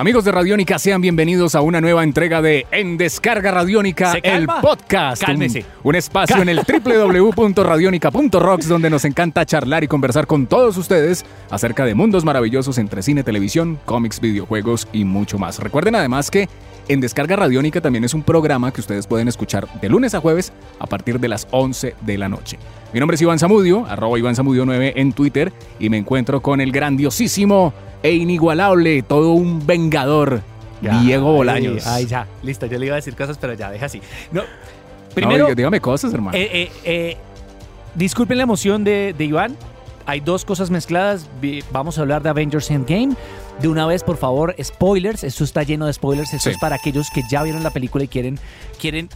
[0.00, 5.22] Amigos de Radiónica, sean bienvenidos a una nueva entrega de En Descarga Radiónica, el podcast.
[5.22, 5.66] Cálmese.
[5.82, 11.26] Un, un espacio en el www.radionica.rocks donde nos encanta charlar y conversar con todos ustedes
[11.50, 15.58] acerca de mundos maravillosos entre cine, televisión, cómics, videojuegos y mucho más.
[15.58, 16.48] Recuerden además que
[16.90, 20.52] En Descarga Radiónica también es un programa que ustedes pueden escuchar de lunes a jueves
[20.80, 22.58] a partir de las 11 de la noche.
[22.92, 26.60] Mi nombre es Iván Zamudio, arroba Iván Zamudio 9 en Twitter y me encuentro con
[26.60, 27.72] el grandiosísimo
[28.02, 30.42] e inigualable, todo un vengador,
[30.82, 31.86] Ya, Diego Bolaños.
[31.86, 34.00] Ay, ya, listo, yo le iba a decir cosas, pero ya, deja así.
[34.32, 34.48] No, No,
[35.14, 36.36] primero, diga- dígame cosas, hermano.
[36.36, 37.16] eh, eh, eh,
[37.94, 39.56] disculpen la emoción de, de Iván.
[40.06, 41.28] Hay dos cosas mezcladas.
[41.70, 43.14] Vamos a hablar de Avengers Endgame.
[43.60, 45.24] De una vez, por favor, spoilers.
[45.24, 46.32] Esto está lleno de spoilers.
[46.32, 46.54] Esto Sí.
[46.54, 48.38] es para aquellos que ya vieron la película y quieren,
[48.80, 49.08] quieren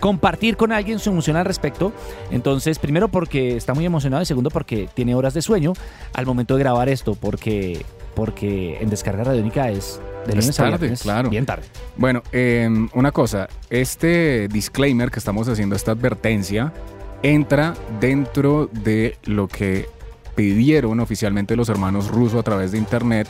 [0.00, 1.92] compartir con alguien su emoción al respecto.
[2.30, 5.72] Entonces, primero porque está muy emocionado y segundo porque tiene horas de sueño
[6.12, 7.84] al momento de grabar esto, porque,
[8.14, 11.30] porque en Descarga Radiónica es de Es lunes a viernes, claro.
[11.30, 11.64] Bien tarde.
[11.96, 16.72] Bueno, eh, una cosa, este disclaimer que estamos haciendo, esta advertencia,
[17.22, 19.88] entra dentro de lo que
[20.34, 23.28] pidieron oficialmente los hermanos rusos a través de internet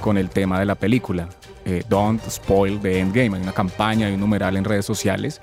[0.00, 1.28] con el tema de la película.
[1.64, 3.36] Eh, Don't spoil the endgame.
[3.36, 5.40] Hay una campaña, hay un numeral en redes sociales.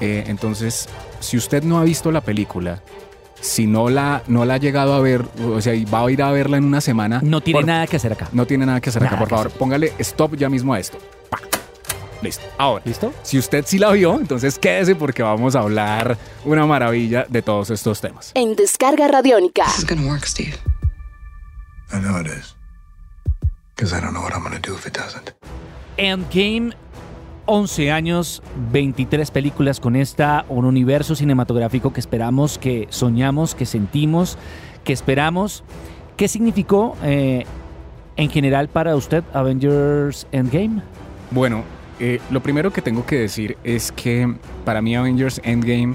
[0.00, 0.88] Eh, entonces,
[1.20, 2.82] si usted no ha visto la película,
[3.40, 6.22] si no la, no la ha llegado a ver, o sea, y va a ir
[6.22, 8.28] a verla en una semana, No tiene por- nada que hacer acá.
[8.32, 9.46] no tiene nada que hacer acá, por favor.
[9.46, 9.58] hacer.
[9.58, 10.98] Póngale stop ya mismo a esto.
[12.22, 12.44] Listo.
[12.58, 13.12] Ahora, ¿Listo?
[13.22, 17.70] si usted sí la vio, entonces quédese porque vamos a hablar una maravilla de todos
[17.70, 18.32] estos temas.
[18.34, 19.64] En Descarga Radiónica.
[19.66, 20.56] This is gonna work, Steve.
[21.92, 22.56] I know it is.
[23.76, 25.34] Because I don't know what I'm going to do if it doesn't.
[25.98, 26.72] Endgame,
[27.46, 28.42] 11 años,
[28.72, 34.38] 23 películas con esta, un universo cinematográfico que esperamos, que soñamos, que sentimos,
[34.82, 35.62] que esperamos.
[36.16, 37.44] ¿Qué significó eh,
[38.16, 40.80] en general para usted Avengers Endgame?
[41.30, 41.62] Bueno,
[41.98, 44.34] eh, lo primero que tengo que decir es que
[44.64, 45.94] para mí Avengers Endgame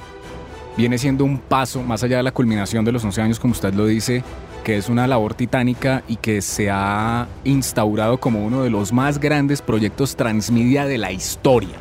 [0.77, 3.73] viene siendo un paso más allá de la culminación de los 11 años, como usted
[3.73, 4.23] lo dice,
[4.63, 9.19] que es una labor titánica y que se ha instaurado como uno de los más
[9.19, 11.75] grandes proyectos transmedia de la historia.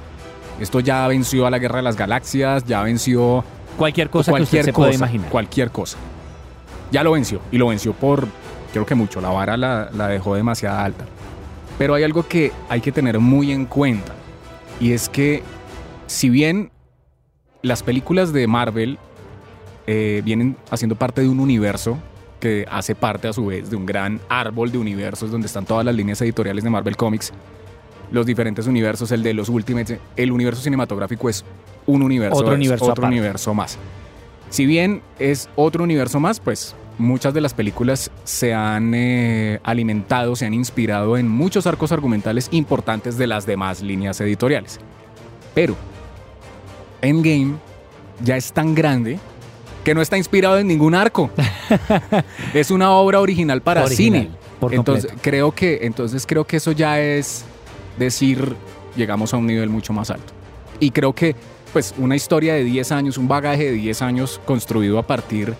[0.60, 3.44] Esto ya venció a la Guerra de las Galaxias, ya venció
[3.78, 5.30] Cualquier cosa que cualquier usted se cosa, pueda imaginar.
[5.30, 5.96] Cualquier cosa.
[6.90, 7.40] Ya lo venció.
[7.50, 8.28] Y lo venció por,
[8.72, 9.22] creo que mucho.
[9.22, 11.06] La vara la, la dejó demasiado alta.
[11.80, 14.12] Pero hay algo que hay que tener muy en cuenta.
[14.80, 15.42] Y es que,
[16.06, 16.70] si bien
[17.62, 18.98] las películas de Marvel
[19.86, 21.96] eh, vienen haciendo parte de un universo
[22.38, 25.82] que hace parte a su vez de un gran árbol de universos donde están todas
[25.86, 27.32] las líneas editoriales de Marvel Comics,
[28.12, 31.46] los diferentes universos, el de los Ultimates, el universo cinematográfico es
[31.86, 33.78] un universo, Otro es universo otro universo más.
[34.50, 40.36] Si bien es otro universo más, pues muchas de las películas se han eh, alimentado,
[40.36, 44.78] se han inspirado en muchos arcos argumentales importantes de las demás líneas editoriales.
[45.54, 45.74] Pero
[47.02, 47.54] Endgame
[48.22, 49.18] ya es tan grande
[49.84, 51.30] que no está inspirado en ningún arco.
[52.54, 54.36] es una obra original para Original, cine.
[54.60, 57.44] por entonces creo que entonces creo que eso ya es
[57.98, 58.54] decir
[58.96, 60.32] llegamos a un nivel mucho más alto.
[60.78, 61.34] Y creo que
[61.72, 65.54] pues una historia de 10 años, un bagaje de 10 años construido a partir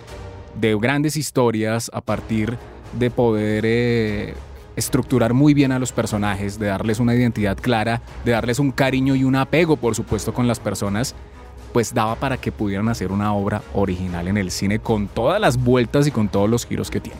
[0.59, 2.57] de grandes historias, a partir
[2.99, 4.33] de poder eh,
[4.75, 9.15] estructurar muy bien a los personajes, de darles una identidad clara, de darles un cariño
[9.15, 11.15] y un apego, por supuesto, con las personas,
[11.73, 15.57] pues daba para que pudieran hacer una obra original en el cine con todas las
[15.57, 17.19] vueltas y con todos los giros que tiene.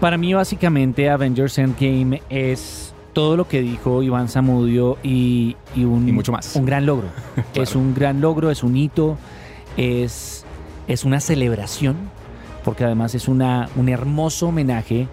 [0.00, 6.08] Para mí, básicamente, Avengers Endgame es todo lo que dijo Iván Zamudio y, y un,
[6.08, 6.56] Y mucho más.
[6.56, 7.08] un gran logro.
[7.52, 7.62] Claro.
[7.62, 9.18] Es un gran logro, es un hito,
[9.76, 10.39] es,
[10.86, 11.96] es una celebración,
[12.64, 15.08] porque además es una, un hermoso homenaje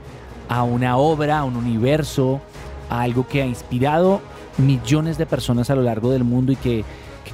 [0.49, 2.41] a una obra, a un universo,
[2.89, 4.21] a algo que ha inspirado
[4.57, 6.83] millones de personas a lo largo del mundo y que,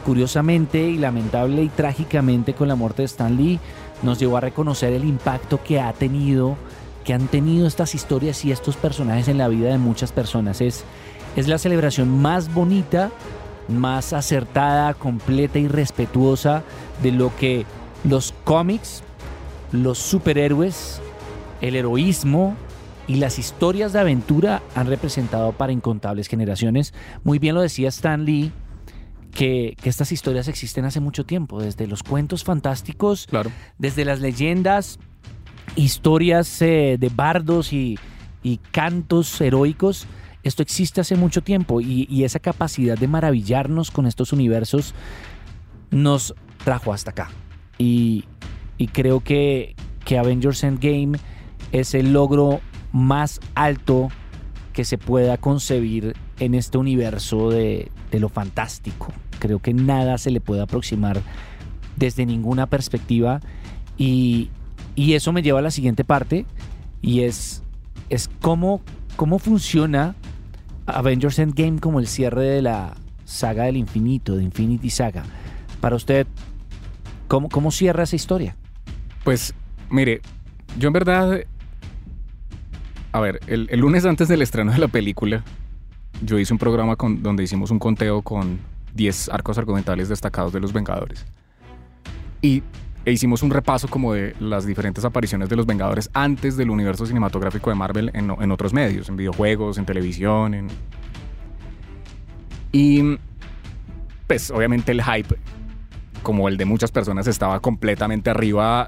[0.06, 3.60] curiosamente y lamentable y trágicamente con la muerte de Stan Lee
[4.02, 6.58] nos llevó a reconocer el impacto que ha tenido,
[7.06, 10.60] que han tenido estas historias y estos personajes en la vida de muchas personas.
[10.60, 10.84] Es,
[11.38, 13.12] es la celebración más bonita,
[13.70, 16.64] más acertada, completa y respetuosa
[17.02, 17.66] de lo que
[18.04, 19.04] los cómics,
[19.72, 21.02] los superhéroes,
[21.62, 22.56] el heroísmo
[23.08, 26.94] y las historias de aventura han representado para incontables generaciones.
[27.24, 28.52] Muy bien lo decía Stan Lee,
[29.34, 33.52] que, que estas historias existen hace mucho tiempo, desde los cuentos fantásticos, Claro.
[33.78, 35.00] desde las leyendas,
[35.76, 37.98] historias eh, de bardos y,
[38.44, 40.06] y cantos heroicos,
[40.44, 44.94] esto existe hace mucho tiempo y, y esa capacidad de maravillarnos con estos universos
[45.90, 47.30] nos trajo hasta acá.
[47.78, 48.26] Y,
[48.92, 51.18] creo que, que Avengers Endgame
[51.72, 52.60] es el logro
[52.92, 54.10] más alto
[54.74, 59.08] que se pueda concebir en este universo de, de lo fantástico.
[59.40, 61.22] Creo que nada se le puede aproximar
[61.96, 63.40] desde ninguna perspectiva
[63.98, 64.50] y,
[64.96, 66.46] y eso me lleva a la siguiente parte
[67.02, 67.64] y es,
[68.10, 68.82] es cómo,
[69.16, 70.16] cómo funciona
[70.86, 75.24] Avengers Endgame como el cierre de la saga del infinito, de Infinity Saga.
[75.82, 76.28] Para usted,
[77.28, 78.56] ¿cómo, cómo cierra esa historia?
[79.24, 79.54] Pues,
[79.90, 80.22] mire,
[80.78, 81.40] yo en verdad.
[83.12, 85.44] A ver, el, el lunes antes del estreno de la película,
[86.24, 88.60] yo hice un programa con, donde hicimos un conteo con
[88.96, 91.26] 10 arcos argumentales destacados de los Vengadores.
[92.42, 92.64] Y
[93.06, 97.06] e hicimos un repaso como de las diferentes apariciones de los Vengadores antes del universo
[97.06, 100.68] cinematográfico de Marvel en, en otros medios, en videojuegos, en televisión, en...
[102.72, 103.18] Y
[104.26, 105.36] pues obviamente el hype,
[106.24, 108.88] como el de muchas personas, estaba completamente arriba,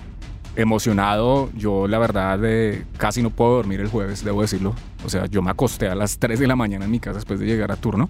[0.56, 1.50] emocionado.
[1.56, 4.74] Yo la verdad eh, casi no puedo dormir el jueves, debo decirlo.
[5.06, 7.40] O sea, yo me acosté a las 3 de la mañana en mi casa después
[7.40, 8.10] de llegar a turno.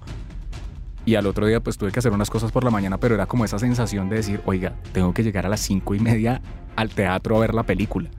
[1.05, 3.27] Y al otro día pues tuve que hacer unas cosas por la mañana, pero era
[3.27, 6.41] como esa sensación de decir, oiga, tengo que llegar a las cinco y media
[6.75, 8.09] al teatro a ver la película.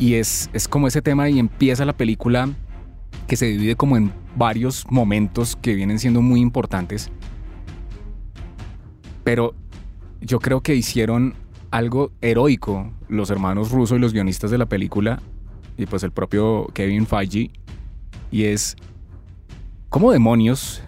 [0.00, 2.48] Y es, es como ese tema y empieza la película
[3.26, 7.10] que se divide como en varios momentos que vienen siendo muy importantes.
[9.28, 9.54] Pero
[10.22, 11.34] yo creo que hicieron
[11.70, 15.20] algo heroico los hermanos rusos y los guionistas de la película
[15.76, 17.50] y pues el propio Kevin Feige
[18.30, 18.74] y es
[19.90, 20.82] cómo demonios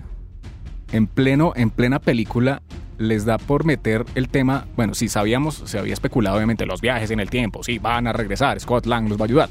[0.91, 2.63] en pleno en plena película
[2.97, 7.11] les da por meter el tema, bueno, si sabíamos, se había especulado obviamente los viajes
[7.11, 9.49] en el tiempo, sí, van a regresar, Scott Lang los va a ayudar.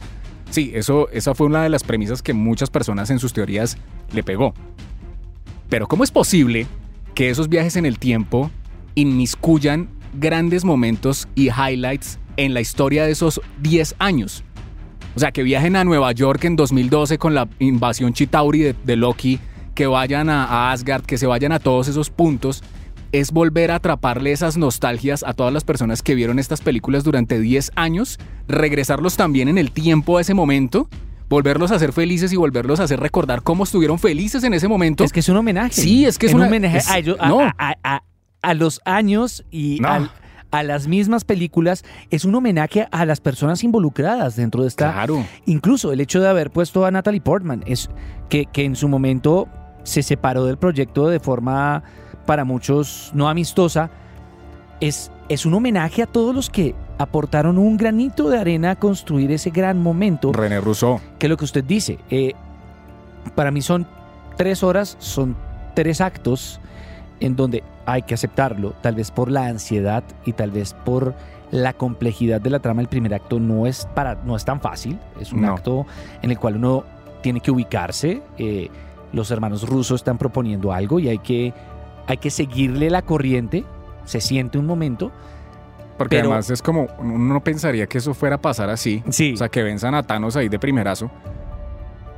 [0.50, 3.77] Sí, eso, esa fue una de las premisas que muchas personas en sus teorías
[4.13, 4.56] le pegó.
[5.69, 6.65] Pero ¿cómo es posible
[7.13, 8.50] que esos viajes en el tiempo
[8.95, 14.44] inmiscuyan grandes momentos y highlights en la historia de esos 10 años?
[15.15, 18.95] O sea, que viajen a Nueva York en 2012 con la invasión Chitauri de, de
[18.95, 19.39] Loki,
[19.75, 22.63] que vayan a, a Asgard, que se vayan a todos esos puntos
[23.12, 27.39] es volver a atraparle esas nostalgias a todas las personas que vieron estas películas durante
[27.39, 30.88] 10 años, regresarlos también en el tiempo a ese momento,
[31.27, 35.03] volverlos a hacer felices y volverlos a hacer recordar cómo estuvieron felices en ese momento.
[35.03, 35.74] Es que es un homenaje.
[35.74, 37.39] Sí, es que es un una- homenaje es- a, ellos- no.
[37.42, 38.03] a- a-
[38.41, 39.89] a- los años y No.
[39.89, 40.12] al-
[40.51, 41.83] a las mismas películas.
[42.09, 45.24] Es un homenaje a las personas involucradas dentro de esta Claro.
[45.45, 47.89] Incluso el hecho de haber puesto a Natalie Portman es
[48.30, 49.47] que, que en su momento
[49.83, 51.83] se separó del proyecto de forma
[52.25, 53.89] para muchos no amistosa.
[54.80, 59.31] Es, es un homenaje a todos los que aportaron un granito de arena a construir
[59.31, 61.00] ese gran momento René Rousseau.
[61.19, 62.00] que es lo que usted dice.
[62.09, 62.33] eh,
[63.35, 63.85] para mí son
[64.38, 65.35] tres horas, son
[65.75, 66.59] tres actos
[67.19, 71.16] en donde hay que aceptarlo, tal vez por la ansiedad y tal vez por
[71.51, 72.81] la complejidad de la trama.
[72.81, 75.54] El primer acto no es, para, no es tan fácil, es un No.
[75.56, 75.86] acto
[76.21, 76.83] en el cual uno
[77.21, 78.21] tiene que ubicarse.
[78.38, 78.69] eh,
[79.12, 81.51] los hermanos rusos están proponiendo algo y hay que,
[82.06, 83.66] hay que seguirle la corriente.
[84.06, 85.12] Se siente un momento.
[85.98, 89.04] Porque Pero- además es como, uno no pensaría que eso fuera a pasar así.
[89.10, 89.33] Sí.
[89.33, 91.10] O sea, que venzan a Thanos ahí de primerazo.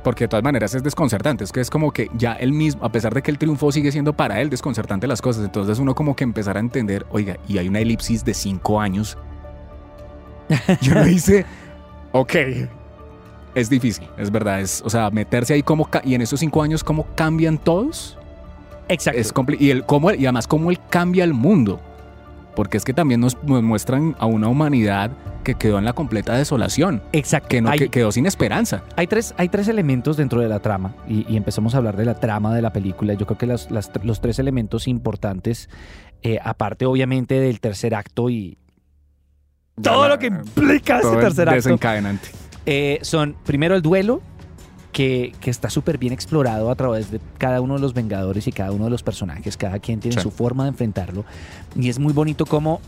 [0.02, 1.44] Porque de todas maneras es desconcertante.
[1.44, 3.92] Es que es como que ya él mismo, a pesar de que el triunfo sigue
[3.92, 7.58] siendo para él desconcertante las cosas, entonces uno como que empezar a entender, oiga, y
[7.58, 9.16] hay una elipsis de cinco años.
[10.80, 11.46] Yo lo hice,
[12.12, 12.34] ok.
[13.54, 14.60] Es difícil, es verdad.
[14.60, 15.88] Es, o sea, meterse ahí como...
[16.04, 18.18] Y en esos cinco años, ¿cómo cambian todos?
[18.88, 19.20] Exacto.
[19.20, 21.80] Es y, el, cómo, y además cómo él cambia el mundo.
[22.54, 25.10] Porque es que también nos, nos muestran a una humanidad
[25.42, 27.48] que quedó en la completa desolación, Exacto.
[27.48, 28.84] que, no, Hay- que quedó sin esperanza.
[28.96, 32.04] Hay tres, hay tres elementos dentro de la trama y, y empezamos a hablar de
[32.04, 33.14] la trama de la película.
[33.14, 35.68] Yo creo que las- las- los tres elementos importantes,
[36.22, 38.58] eh, aparte obviamente del tercer acto y
[39.82, 42.28] todo la- lo que implica ese tercer acto, desencadenante.
[42.66, 44.20] eh, son primero el duelo,
[44.92, 48.52] que, que está súper bien explorado a través de cada uno de los Vengadores y
[48.52, 49.56] cada uno de los personajes.
[49.56, 50.22] Cada quien tiene Sí.
[50.22, 51.24] su forma de enfrentarlo.
[51.74, 52.80] Y es muy bonito como,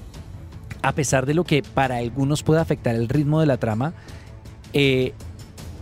[0.83, 3.95] a pesar de lo que para algunos puede afectar el ritmo de la trama,
[4.75, 5.15] eh,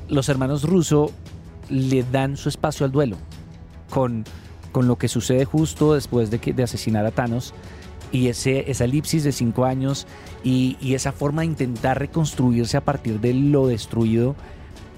[0.09, 1.11] los hermanos Russo
[1.69, 3.17] le dan su espacio al duelo
[3.91, 4.25] con,
[4.73, 7.55] con lo que sucede justo después de, que, de asesinar a Thanos
[8.12, 10.07] y ese, esa elipsis de cinco años
[10.45, 14.37] y, y esa forma de intentar reconstruirse a partir de lo destruido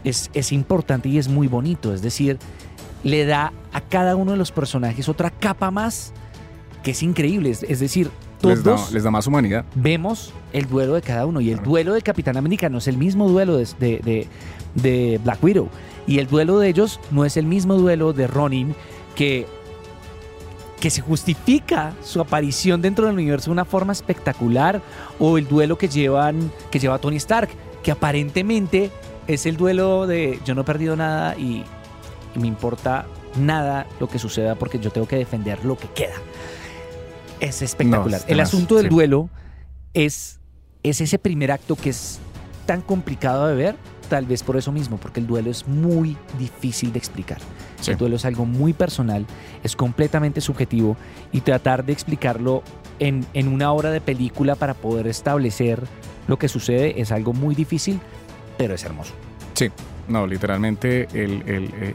[0.04, 1.92] es, es importante y es muy bonito.
[1.94, 2.38] Es decir,
[3.02, 6.12] le da a cada uno de los personajes otra capa más
[6.82, 7.50] que es increíble.
[7.50, 8.10] Es, es decir,
[8.42, 9.64] Les da, todos les da más humanidad.
[9.74, 11.40] vemos el duelo de cada uno.
[11.40, 14.28] Y el duelo de Capitán América no es el mismo duelo de, de- de-
[14.74, 15.68] de Black Widow.
[16.06, 18.74] Y el duelo de ellos no es el mismo duelo de Ronin
[19.14, 19.46] que,
[20.80, 24.82] que se justifica su aparición dentro del universo de una forma espectacular.
[25.18, 27.48] O el duelo que, llevan, que lleva Tony Stark,
[27.82, 28.90] que aparentemente
[29.26, 31.64] es el duelo de yo no he perdido nada y,
[32.34, 36.14] y me importa nada lo que suceda porque yo tengo que defender lo que queda.
[37.40, 38.20] Es espectacular.
[38.20, 38.90] No, el asunto del sí.
[38.90, 39.28] duelo
[39.92, 40.40] es,
[40.82, 42.20] es ese primer acto que es
[42.66, 43.76] tan complicado de ver,
[44.08, 47.38] tal vez por eso mismo, porque el duelo es muy difícil de explicar.
[47.80, 47.90] Sí.
[47.90, 49.26] El duelo es algo muy personal,
[49.62, 50.96] es completamente subjetivo
[51.32, 52.62] y tratar de explicarlo
[52.98, 55.82] en, en una hora de película para poder establecer
[56.26, 58.00] lo que sucede es algo muy difícil,
[58.56, 59.12] pero es hermoso.
[59.54, 59.70] Sí,
[60.08, 61.94] no, literalmente el, el, eh,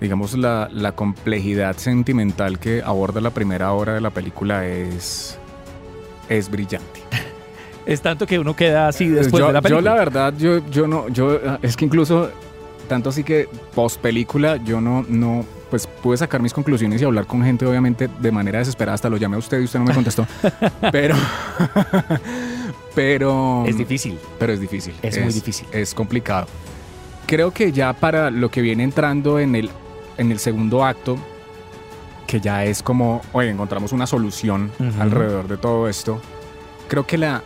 [0.00, 5.38] digamos la, la complejidad sentimental que aborda la primera hora de la película es,
[6.28, 7.00] es brillante.
[7.84, 9.90] Es tanto que uno queda así después yo, de la yo película.
[9.90, 12.30] la verdad, yo, yo no, yo ah, es que incluso
[12.88, 17.26] tanto así que post película yo no, no, pues pude sacar mis conclusiones y hablar
[17.26, 18.94] con gente obviamente de manera desesperada.
[18.94, 20.26] Hasta lo llamé a usted y usted no me contestó.
[20.92, 21.16] pero,
[22.94, 24.18] pero es difícil.
[24.38, 24.94] pero es difícil.
[25.02, 25.66] Es muy difícil.
[25.72, 26.46] Es complicado.
[27.26, 29.70] Creo que ya para lo que viene entrando en el,
[30.18, 31.16] en el segundo acto,
[32.26, 35.00] que ya es como, oye, encontramos una solución Ujú.
[35.02, 36.20] alrededor de todo esto.
[36.88, 37.42] Creo que la.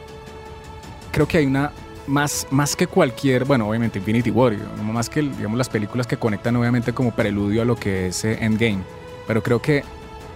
[1.12, 1.72] Creo que hay una.
[2.08, 6.54] Más, más que cualquier, bueno, obviamente Infinity War, más que digamos, las películas que conectan
[6.54, 8.78] obviamente como preludio a lo que es eh, Endgame,
[9.26, 9.82] pero creo que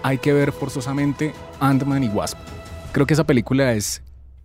[0.02, 2.36] hay que ver forzosamente Ant-Man y Wasp.
[2.90, 4.02] Creo que esa película es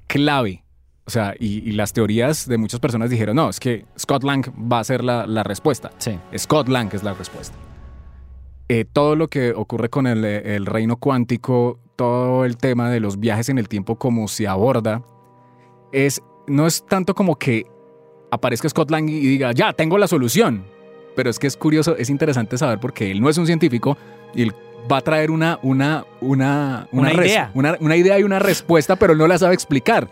[0.08, 0.66] clave
[1.08, 4.44] o sea, y, y las teorías de muchas personas dijeron, no, es que Scott Lang
[4.72, 5.92] va a ser la, la respuesta.
[6.00, 6.18] Sí.
[6.36, 7.56] Scott Lang es la respuesta.
[8.70, 13.20] Eh, todo lo que ocurre con el, el reino cuántico, todo el tema de los
[13.20, 15.04] viajes en el tiempo, como se aborda,
[15.92, 17.68] es, no es tanto como que
[18.32, 20.66] aparezca Scott Lang y diga, ya, tengo la solución.
[21.16, 23.98] Pero es que es curioso, es interesante saber porque él no es un científico
[24.34, 24.56] y él
[24.92, 27.52] va a traer una, una, una, Una idea.
[27.54, 30.08] una, una idea y una respuesta, pero él no la sabe explicar.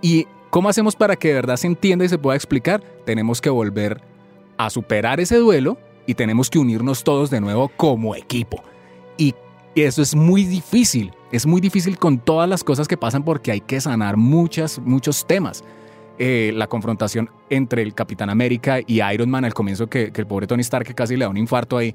[0.00, 2.82] ¿Y cómo hacemos para que de verdad se entienda y se pueda explicar?
[3.04, 4.00] Tenemos que volver
[4.56, 8.62] a superar ese duelo y tenemos que unirnos todos de nuevo como equipo.
[9.16, 9.34] Y
[9.74, 13.50] y eso es muy difícil, es muy difícil con todas las cosas que pasan porque
[13.50, 15.64] hay que sanar muchas, muchos temas.
[16.16, 20.26] Eh, la confrontación entre el Capitán América y Iron Man al comienzo, que, que el
[20.26, 21.94] pobre Tony Stark que casi le da un infarto ahí.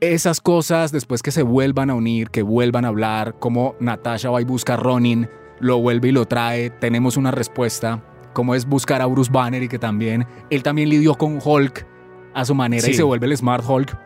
[0.00, 4.40] Esas cosas, después que se vuelvan a unir, que vuelvan a hablar, como Natasha va
[4.42, 5.28] y busca a Ronin,
[5.58, 8.04] lo vuelve y lo trae, tenemos una respuesta,
[8.34, 11.86] como es buscar a Bruce Banner y que también, él también lidió con Hulk
[12.34, 13.98] a su manera y se vuelve el Smart Hulk.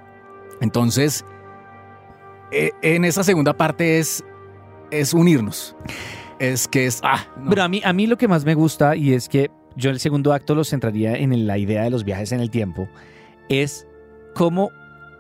[0.61, 1.25] Entonces,
[2.53, 4.25] eh, en esa segunda parte es,
[4.93, 5.75] es unirnos.
[6.39, 7.01] Es que es...
[7.03, 7.51] Ah, no.
[7.51, 10.01] Pero a mí, a mí lo que más me gusta, y es que yo el
[10.01, 12.89] segundo acto lo centraría en la idea de los viajes en el tiempo,
[13.49, 13.87] es
[14.35, 14.71] cómo,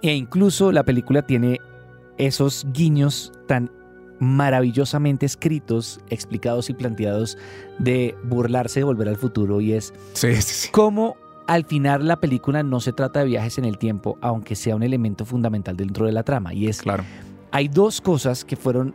[0.02, 1.60] e incluso la película tiene
[2.18, 3.70] esos guiños tan
[4.18, 7.38] maravillosamente escritos, explicados y planteados
[7.78, 10.68] de burlarse de volver al futuro, y es Sí, sí, sí.
[10.70, 11.16] cómo
[11.46, 14.82] al final la película no se trata de viajes en el tiempo, aunque sea un
[14.82, 17.04] elemento fundamental dentro de la trama, y es Claro.
[17.50, 18.94] hay dos cosas que fueron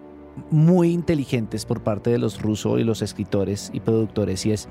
[0.51, 4.67] muy inteligentes por parte de los rusos y los escritores y productores y es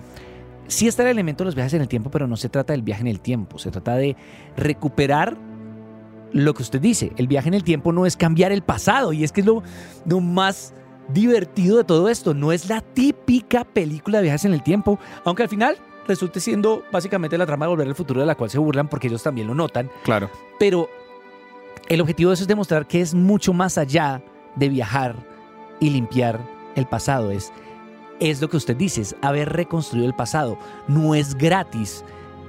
[0.67, 2.83] sí está el elemento de los viajes en el tiempo pero no se trata del
[2.83, 4.17] viaje en el tiempo se trata de
[4.57, 5.37] recuperar
[6.33, 9.25] lo que usted dice el viaje en el tiempo no es cambiar el pasado y
[9.25, 9.63] es que es lo,
[10.07, 10.75] lo más
[11.09, 15.43] divertido de todo esto no es la típica película de viajes en el tiempo aunque
[15.43, 15.77] al final
[16.09, 19.07] resulte siendo básicamente la trama de volver al futuro de la cual se burlan porque
[19.09, 20.31] ellos también lo notan Claro.
[20.59, 20.89] pero
[21.89, 24.23] el objetivo de eso es demostrar que es mucho más allá
[24.57, 25.17] de viajar
[25.81, 26.41] y limpiar
[26.77, 27.31] el pasado.
[27.31, 27.53] Es,
[28.21, 30.59] es lo que usted dice, es haber reconstruido el pasado.
[30.89, 32.05] No es gratis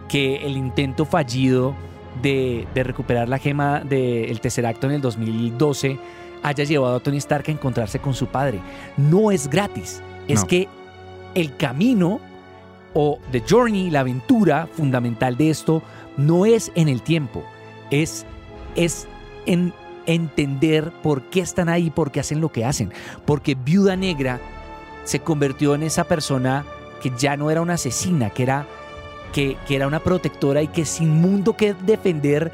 [0.08, 1.76] que el intento fallido
[2.22, 5.98] de, de recuperar la gema del tercer acto en el 2012
[6.44, 8.60] haya llevado a Tony Stark a encontrarse con su padre.
[8.98, 10.02] No es gratis.
[10.28, 10.48] Es No.
[10.48, 10.68] que
[11.34, 12.20] el camino
[12.94, 15.82] o the journey, la aventura fundamental de esto,
[16.18, 17.44] no es en el tiempo,
[17.92, 18.26] es,
[18.76, 19.06] es
[19.46, 19.74] en
[20.06, 22.94] entender por qué están ahí, por qué hacen lo que hacen.
[23.26, 24.40] Porque Viuda Negra
[25.06, 26.66] se convirtió en esa persona
[27.02, 28.68] que ya no era una asesina, que era,
[29.32, 32.52] que, que era una protectora y que sin mundo que defender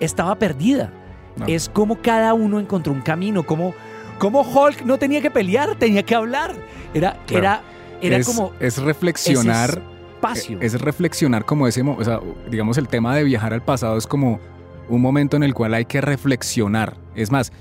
[0.00, 0.92] estaba perdida.
[1.36, 1.46] No.
[1.46, 3.74] Es como cada uno encontró un camino, como,
[4.18, 6.54] como Hulk no tenía que pelear, tenía que hablar.
[6.94, 7.38] Era, Claro.
[7.44, 7.62] era,
[8.00, 9.80] era es, como es reflexionar.
[10.14, 10.58] espacio.
[10.60, 14.40] Es reflexionar como ese, o sea, digamos el tema de viajar al pasado es como
[14.88, 16.96] un momento en el cual hay que reflexionar.
[17.14, 17.52] Es más,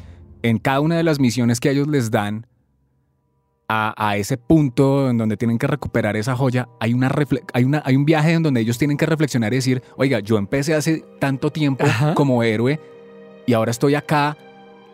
[0.41, 2.48] en cada una de las misiones que ellos les dan,
[3.67, 7.12] a, a ese punto en donde tienen que recuperar esa joya, hay, una
[7.53, 10.38] hay, una, hay un viaje en donde ellos tienen que reflexionar y decir, oiga, yo
[10.38, 12.13] empecé hace tanto tiempo Ajá.
[12.13, 12.79] como héroe
[13.48, 14.38] y ahora estoy acá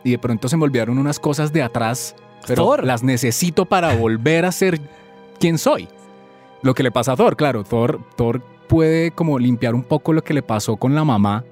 [0.03, 2.15] y de pronto se me olvidaron unas cosas de atrás,
[2.47, 2.85] pero Thor.
[2.85, 4.79] las necesito para volver a ser
[5.39, 5.87] quien soy.
[6.63, 10.23] Lo que le pasa a Thor, claro, Thor, Thor puede como limpiar un poco lo
[10.23, 11.43] que le pasó con la mamá.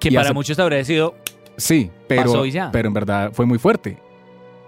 [0.00, 1.14] Que para hace- muchos habría sido
[1.56, 3.98] Sí, pero, pero en verdad fue muy fuerte.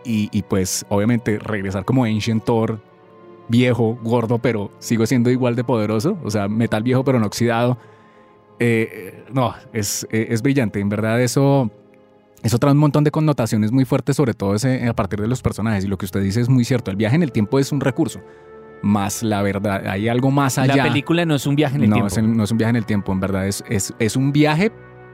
[0.04, 2.80] Y, y pues obviamente regresar como Ancient Thor,
[3.48, 6.18] viejo, gordo, pero sigo siendo igual de poderoso.
[6.24, 7.76] O sea, metal viejo pero no oxidado.
[8.58, 10.80] Eh, no, es, eh, es brillante.
[10.80, 11.70] En verdad eso,
[12.42, 15.42] eso trae un montón de connotaciones muy fuertes, sobre todo ese, a partir de los
[15.42, 15.84] personajes.
[15.84, 16.90] Y lo que usted dice es muy cierto.
[16.90, 18.20] El viaje en el tiempo es un recurso.
[18.82, 20.76] Más la verdad, hay algo más allá.
[20.76, 22.08] la película no es un viaje en el no, tiempo.
[22.08, 23.46] es no es un viaje en el tiempo, en verdad.
[23.46, 24.72] Es, es, es un viaje,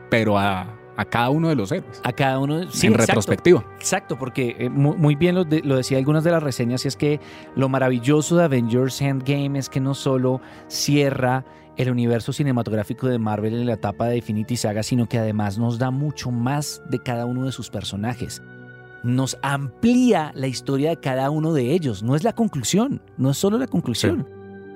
[0.08, 2.00] pero a, a cada uno de los héroes.
[2.04, 2.70] A cada uno.
[2.70, 3.12] Sí, en exacto.
[3.12, 3.64] retrospectiva.
[3.76, 6.88] Exacto, porque eh, mu- muy, bien lo, de- lo decía algunas de las reseñas, y
[6.88, 7.20] es que
[7.54, 11.44] lo maravilloso de Avengers Endgame es que no solo cierra
[11.76, 15.78] el universo cinematográfico de Marvel en la etapa de Infinity Saga, sino que además nos
[15.78, 18.40] da mucho más de cada uno de sus personajes.
[19.02, 22.02] Nos amplía la historia de cada uno de ellos.
[22.02, 24.26] No es la conclusión, no es solo la conclusión.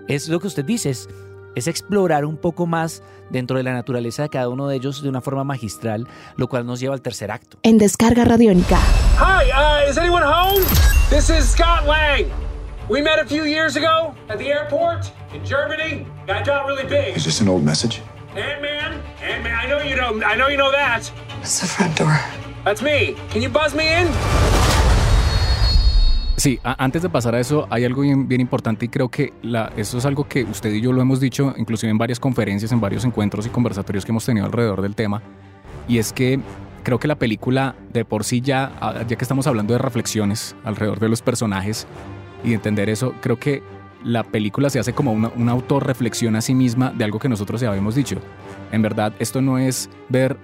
[0.09, 1.09] Es lo que usted dice, es,
[1.55, 5.09] es explorar un poco más dentro de la naturaleza de cada uno de ellos de
[5.09, 7.59] una forma magistral, lo cual nos lleva al tercer acto.
[7.63, 8.79] En Descarga Radiónica.
[9.19, 10.65] Hi, uh, is anyone home?
[11.11, 12.27] This is Scott Lang.
[12.89, 16.07] We met a few years ago at the airport in Germany.
[16.27, 17.17] Got got really big.
[17.17, 18.01] Is this an old message?
[18.35, 19.55] Ant-Man, Ant-Man.
[19.55, 20.21] I know you know.
[20.25, 21.11] I know you know that.
[21.41, 22.19] It's the front door.
[22.65, 23.17] That's me.
[23.31, 24.60] Can you buzz me in?
[26.41, 29.75] Sí, antes de pasar a eso, hay algo bien, bien importante y creo que la,
[29.77, 32.81] eso es algo que usted y yo lo hemos dicho, inclusive en varias conferencias, en
[32.81, 35.21] varios encuentros y conversatorios que hemos tenido alrededor del tema,
[35.87, 36.41] y es que
[36.83, 38.73] creo que la película de por sí ya,
[39.07, 41.87] ya que estamos hablando de reflexiones alrededor de los personajes
[42.43, 43.63] y de entender eso, creo que
[44.03, 47.61] la película se hace como una, una autorreflexión a sí misma de algo que nosotros
[47.61, 48.17] ya habíamos dicho.
[48.73, 50.39] En verdad, esto no es ver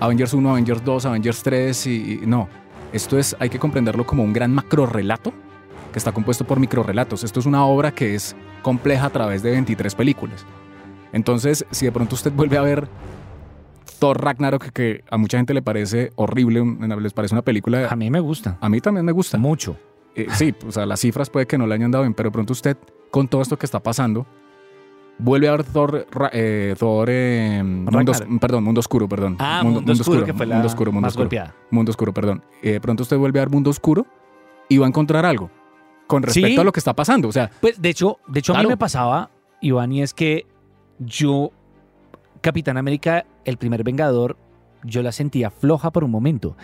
[0.00, 2.48] Avengers 1, Avengers 2, Avengers 3 y, y no.
[2.92, 5.32] Esto es, hay que comprenderlo como un gran macro relato
[5.92, 7.24] que está compuesto por microrelatos.
[7.24, 10.44] Esto es una obra que es compleja a través de 23 películas.
[11.12, 12.88] Entonces, si de pronto usted vuelve a ver
[13.98, 16.62] Thor Ragnarok, que, a mucha gente le parece horrible,
[17.00, 17.88] les parece una película...
[17.88, 18.58] A mí me gusta.
[18.60, 19.38] A mí también me gusta.
[19.38, 19.76] Mucho.
[20.14, 22.32] Eh, sí, o sea, las cifras puede que no le hayan dado bien, pero de
[22.32, 22.76] pronto usted,
[23.10, 24.26] con todo esto que está pasando,
[25.18, 29.36] vuelve a ver Thor, eh, Thor eh, mundo, perdón, Mundo Oscuro, perdón.
[29.38, 31.24] Ah, Mundo, Oscuro, que fue la Mundo Oscuro, Mundo más Oscuro.
[31.24, 31.54] golpeada.
[31.70, 32.42] Mundo Oscuro, perdón.
[32.62, 34.06] Eh, pronto usted vuelve a ver Mundo Oscuro
[34.68, 35.50] y va a encontrar algo
[36.06, 36.56] con respecto Sí.
[36.60, 37.28] a lo que está pasando.
[37.28, 40.46] O sea, Pues de hecho, de hecho a mí me pasaba, Iván, y es que
[40.98, 41.50] yo,
[42.40, 44.36] Capitán América, el primer Vengador,
[44.84, 46.56] yo la sentía floja por un momento.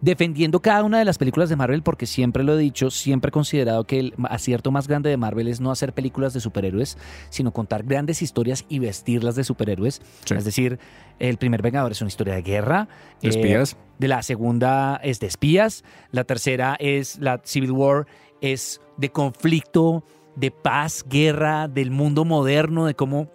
[0.00, 3.32] Defendiendo cada una de las películas de Marvel, porque siempre lo he dicho, siempre he
[3.32, 6.96] considerado que el acierto más grande de Marvel es no hacer películas de superhéroes,
[7.28, 10.00] sino contar grandes historias y vestirlas de superhéroes.
[10.24, 10.34] Sí.
[10.34, 10.78] Es decir,
[11.18, 12.88] el primer Vengador es una historia de guerra.
[13.20, 13.76] de eh, espías.
[13.98, 18.06] de la segunda es de espías, la tercera es la Civil War,
[18.40, 23.30] es de conflicto, de paz, guerra, del mundo moderno, de cómo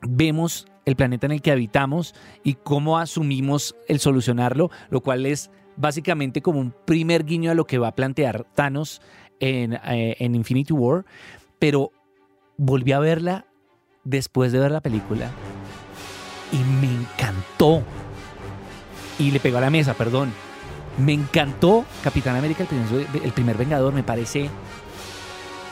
[0.00, 5.50] vemos el planeta en el que habitamos y cómo asumimos el solucionarlo, lo cual es
[5.78, 9.00] básicamente como un primer guiño a lo que va a plantear Thanos
[9.40, 11.06] en, eh, en Infinity War,
[11.58, 11.92] pero
[12.56, 13.46] volví a verla
[14.04, 15.30] después de ver la película
[16.52, 17.82] y me encantó
[19.18, 20.32] y le pegó a la mesa, perdón.
[20.98, 24.50] Me encantó Capitán América, el primer, el primer Vengador, me parece.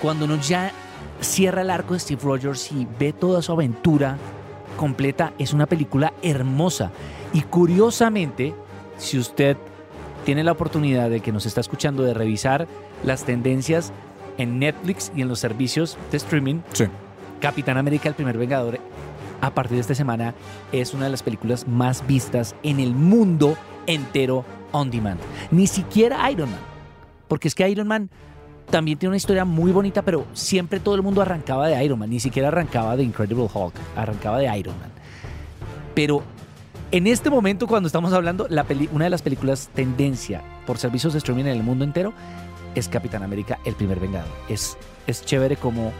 [0.00, 0.72] Cuando uno ya
[1.20, 4.18] cierra el arco de Steve Rogers y ve toda su aventura
[4.76, 6.92] completa, es una película hermosa.
[7.32, 8.54] Y curiosamente,
[8.98, 9.56] si usted
[10.26, 12.66] tiene la oportunidad de que nos está escuchando de revisar
[13.04, 13.92] las tendencias
[14.38, 16.86] en Netflix y en los servicios de streaming, Sí.
[17.40, 18.80] Capitán América, el primer Vengador,
[19.40, 20.34] a partir de esta semana
[20.72, 25.20] es una de las películas más vistas en el mundo entero on demand.
[25.52, 26.60] Ni siquiera Iron Man.
[27.28, 28.10] Porque es que Iron Man
[28.68, 32.10] también tiene una historia muy bonita, pero siempre todo el mundo arrancaba de Iron Man.
[32.10, 34.90] Ni siquiera arrancaba de Incredible Hulk, arrancaba de Iron Man.
[35.94, 36.24] Pero
[36.92, 41.12] en este momento, cuando estamos hablando, la peli- una de las películas tendencia por servicios
[41.12, 42.12] de streaming en el mundo entero
[42.74, 44.28] es Capitán América, el primer Vengador.
[44.48, 45.92] Es, es chévere como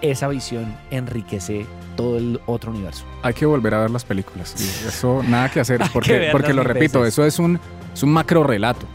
[0.00, 3.04] esa visión enriquece todo el otro universo.
[3.22, 4.54] Hay que volver a ver las películas.
[4.86, 7.14] Eso nada que hacer, que porque, porque lo repito, veces.
[7.14, 7.58] eso es un,
[7.92, 8.86] es un macro relato.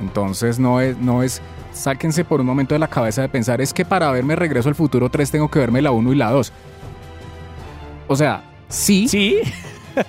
[0.00, 1.40] Entonces no es, no es,
[1.72, 4.74] sáquense por un momento de la cabeza de pensar, es que para verme Regreso al
[4.74, 6.52] Futuro 3 tengo que verme la 1 y la 2.
[8.08, 9.38] O sea, sí, Sí,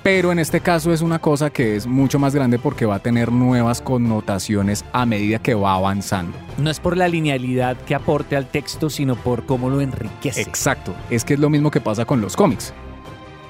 [0.04, 3.00] Pero en este caso es una cosa que es mucho más grande porque va a
[3.00, 6.38] tener nuevas connotaciones a medida que va avanzando.
[6.58, 10.42] No es por la linealidad que aporte al texto, sino por cómo lo enriquece.
[10.42, 10.94] Exacto.
[11.10, 12.74] Es que es lo mismo que pasa con los cómics.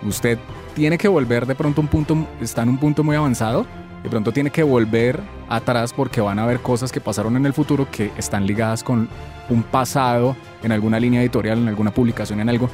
[0.03, 0.37] Usted
[0.75, 3.65] tiene que volver de pronto a un punto, está en un punto muy avanzado,
[4.03, 7.53] de pronto tiene que volver atrás porque van a haber cosas que pasaron en el
[7.53, 9.07] futuro que están ligadas con
[9.49, 12.69] un pasado en alguna línea editorial, en alguna publicación, en algo.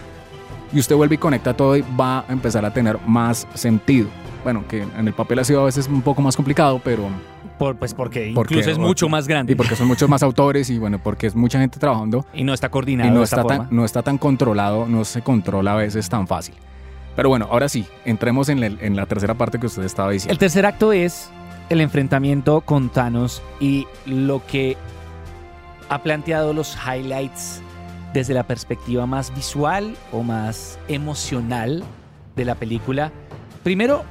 [0.71, 4.07] Y usted vuelve y conecta todo y va a empezar a tener más sentido.
[4.43, 7.03] Bueno, que en el papel ha sido a veces un poco más complicado, pero
[7.57, 9.51] Por- pues porque, Porque- incluso es mucho más grande.
[9.51, 12.53] y porque son muchos más autores y bueno, porque es mucha gente trabajando Y no
[12.53, 13.67] está coordinado y no de esta está, forma.
[13.67, 16.55] tan, no está tan controlado, no se controla a veces tan fácil.
[17.17, 20.31] Pero bueno, ahora sí, entremos en, el- en la tercera parte que usted estaba diciendo.
[20.31, 21.29] El tercer acto es
[21.69, 24.77] el enfrentamiento con Thanos y lo que
[25.89, 27.61] ha planteado los highlights
[28.13, 31.83] desde la perspectiva más visual o más emocional
[32.35, 33.11] de la película.
[33.63, 34.03] Primero,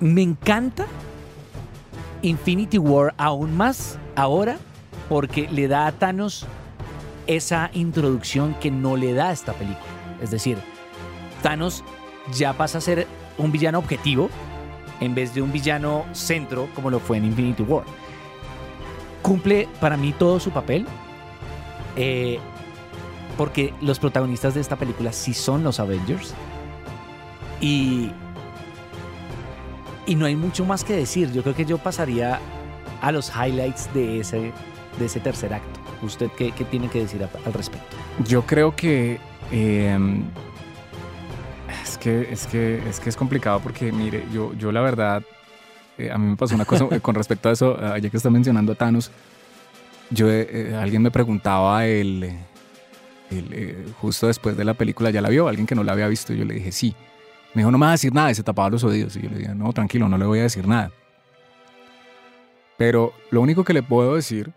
[0.00, 0.86] me encanta
[2.22, 4.56] Infinity War aún más ahora
[5.08, 6.46] porque le da a Thanos
[7.26, 9.84] esa introducción que no le da esta película.
[10.22, 10.58] Es decir,
[11.42, 11.84] Thanos
[12.32, 13.06] ya pasa a ser
[13.38, 14.30] un villano objetivo
[15.00, 17.84] en vez de un villano centro como lo fue en Infinity War.
[19.22, 20.86] Cumple para mí todo su papel
[21.96, 22.38] eh,
[23.36, 26.34] porque los protagonistas de esta película sí son los Avengers
[27.60, 28.10] y,
[30.06, 31.32] y no hay mucho más que decir.
[31.32, 32.40] Yo creo que yo pasaría
[33.00, 34.52] a los highlights de ese,
[34.98, 35.80] de ese tercer acto.
[36.02, 37.96] ¿Usted qué, qué tiene que decir al respecto?
[38.26, 39.18] Yo creo que
[39.50, 39.98] eh,
[41.82, 45.22] es que es que es que es complicado porque mire, yo yo la verdad
[45.96, 48.16] eh, a mí me pasó una cosa eh, con respecto a eso, ah, ya que
[48.16, 49.10] está mencionando a Thanos.
[50.10, 52.36] Yo eh, eh, alguien me preguntaba el,
[53.38, 56.08] eh, eh, justo después de la película ya la vio, alguien que no la había
[56.08, 56.94] visto, y yo le dije sí.
[57.54, 59.30] Me dijo no me va a decir nada y se tapaba los oídos y yo
[59.30, 60.90] le dije no tranquilo no le voy a decir nada.
[62.76, 64.50] Pero lo único que le puedo decir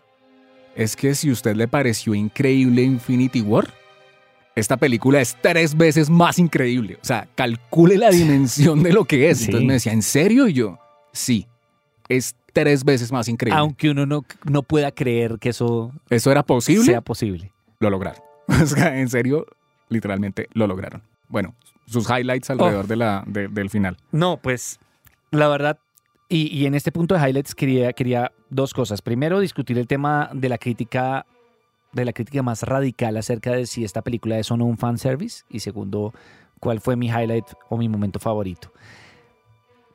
[0.74, 3.72] es que si usted le pareció increíble Infinity War,
[4.54, 6.98] esta película es tres veces más increíble.
[7.00, 9.38] O sea, calcule la dimensión de lo que es.
[9.38, 9.44] Sí.
[9.46, 10.48] Entonces me decía, ¿en serio?
[10.48, 10.78] Y yo,
[11.12, 11.46] sí,
[12.08, 13.58] es tres veces más increíble.
[13.58, 16.84] Aunque uno no, no pueda creer que eso ¿Eso era posible?
[16.84, 17.52] sea posible.
[17.78, 18.20] Lo lograron.
[18.62, 19.46] O sea, en serio,
[19.88, 21.02] literalmente lo lograron.
[21.28, 21.54] Bueno,
[21.86, 23.96] sus highlights alrededor de la, de- del final.
[24.12, 24.80] No, pues
[25.30, 25.78] la verdad,
[26.28, 29.02] y, y en este punto de highlights quería, quería dos cosas.
[29.02, 31.26] Primero, discutir el tema de la crítica,
[31.92, 35.44] de la crítica más radical acerca de si esta película es o no un fanservice.
[35.50, 36.12] Y segundo,
[36.60, 38.72] cuál fue mi highlight o mi momento favorito.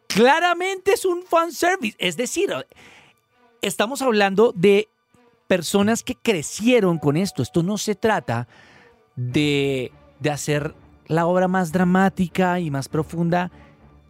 [0.07, 1.95] Claramente es un fanservice.
[1.99, 2.53] Es decir,
[3.61, 4.87] estamos hablando de
[5.53, 7.43] personas que crecieron con esto.
[7.43, 8.47] Esto no se trata
[9.15, 10.73] de, de hacer
[11.05, 13.51] la obra más dramática y más profunda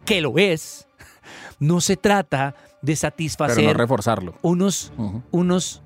[0.06, 0.88] que lo es.
[1.58, 4.34] No se trata de Pero satisfacer no reforzarlo.
[4.40, 4.90] unos,
[5.30, 5.82] unos,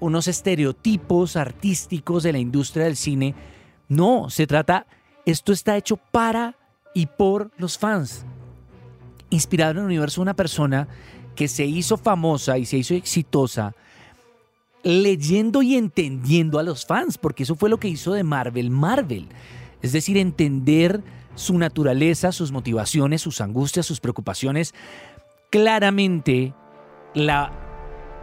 [0.00, 3.34] unos estereotipos artísticos de la industria del cine.
[3.88, 4.86] No, se trata,
[5.26, 6.56] esto está hecho para
[6.94, 8.24] y por los fans.
[9.28, 10.88] Inspirado en el universo de una persona
[11.34, 13.74] que se hizo famosa y se hizo exitosa
[14.82, 19.28] leyendo y entendiendo a los fans, porque eso fue lo que hizo de Marvel Marvel.
[19.80, 21.02] Es decir, entender
[21.34, 24.74] su naturaleza, sus motivaciones, sus angustias, sus preocupaciones.
[25.50, 26.54] Claramente,
[27.14, 27.52] la,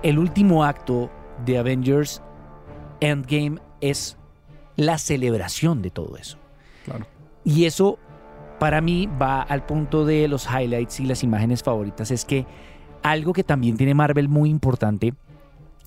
[0.04, 1.10] el último acto
[1.46, 2.22] de Avengers
[3.02, 4.18] Endgame es
[4.76, 6.38] la celebración de todo eso.
[6.86, 7.06] Claro.
[7.44, 8.00] Y eso
[8.60, 12.12] para mí va al punto de los highlights y las imágenes favoritas.
[12.12, 12.46] Es que
[13.02, 15.14] algo que también tiene Marvel muy importante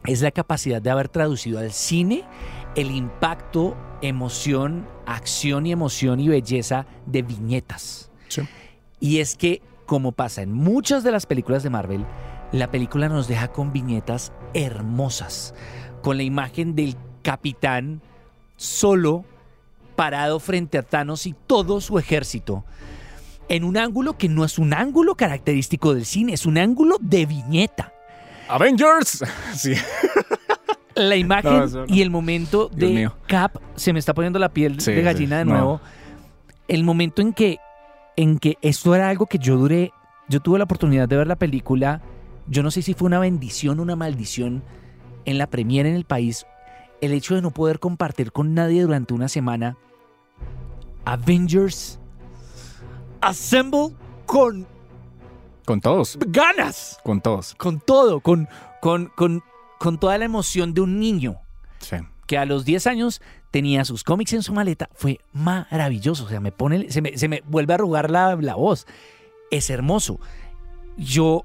[0.06, 2.24] es la capacidad de haber traducido al cine
[2.74, 8.10] el impacto, emoción, acción y emoción y belleza de viñetas.
[8.28, 8.42] Sí.
[8.98, 12.06] Y es que, como pasa en muchas de las películas de Marvel,
[12.52, 15.54] la película nos deja con viñetas hermosas,
[16.02, 18.00] con la imagen del capitán
[18.56, 19.24] solo
[19.96, 22.64] parado frente a Thanos y todo su ejército,
[23.48, 27.26] en un ángulo que no es un ángulo característico del cine, es un ángulo de
[27.26, 27.92] viñeta.
[28.48, 29.24] Avengers.
[29.54, 29.74] Sí.
[30.94, 31.94] La imagen No, eso no.
[31.94, 33.16] y el momento Dios de mío.
[33.26, 35.52] Cap, se me está poniendo la piel Sí, de gallina sí, de no.
[35.54, 35.80] nuevo.
[36.68, 37.58] El momento en que,
[38.16, 39.90] en que esto era algo que yo duré,
[40.28, 42.02] yo tuve la oportunidad de ver la película,
[42.46, 44.62] yo no sé si fue una bendición o una maldición
[45.24, 46.44] en la premiere en el país,
[47.00, 49.76] el hecho de no poder compartir con nadie durante una semana
[51.04, 51.98] Avengers
[53.20, 53.90] Assemble
[54.26, 54.66] con
[55.64, 56.18] Con todos.
[56.26, 57.54] ganas, Con todos.
[57.54, 58.48] con todo, con,
[58.80, 59.42] con, con,
[59.78, 61.36] con toda la emoción de un niño
[61.78, 61.96] Sí.
[62.26, 63.20] que a los 10 años
[63.50, 66.24] tenía sus cómics en su maleta, fue maravilloso.
[66.24, 68.86] O sea, me pone, se me, se me vuelve a arrugar la, la voz.
[69.50, 70.18] es hermoso.
[70.96, 71.44] Yo,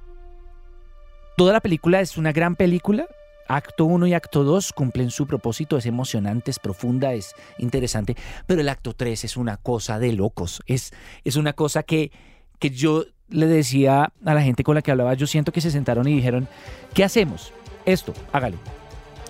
[1.36, 3.08] toda la película es una gran película.
[3.49, 8.60] Acto 1 y acto 2 cumplen su propósito, es emocionante, es profunda, es interesante, pero
[8.60, 10.91] el acto 3 es una cosa de locos, es,
[11.23, 12.12] es una cosa que,
[12.60, 15.71] que yo le decía a la gente con la que hablaba, yo siento que se
[15.71, 16.47] sentaron y dijeron,
[16.93, 17.53] ¿qué hacemos?
[17.85, 18.57] Esto, hágale.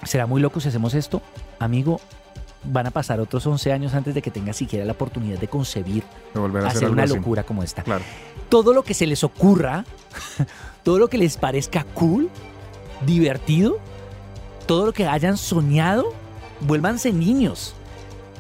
[0.04, 1.22] ¿Será muy loco si hacemos esto?
[1.60, 2.00] Amigo,
[2.64, 6.04] van a pasar otros 11 años antes de que tenga siquiera la oportunidad de concebir,
[6.34, 7.16] De volver a hacer, una así.
[7.16, 7.84] locura como esta.
[7.84, 8.04] Claro.
[8.50, 9.86] Todo lo que se les ocurra,
[10.84, 12.30] todo lo que les parezca cool,
[13.06, 13.80] divertido,
[14.66, 16.14] todo lo que hayan soñado,
[16.62, 17.74] vuélvanse niños.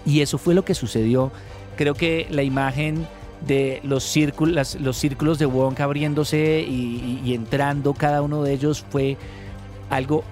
[0.05, 1.31] Y eso fue lo que sucedió.
[1.75, 3.07] Creo que la imagen
[3.45, 8.43] de los círculos, las- los círculos de Wonka abriéndose y, y- y entrando cada uno
[8.43, 9.17] de ellos fue
[9.89, 10.23] algo...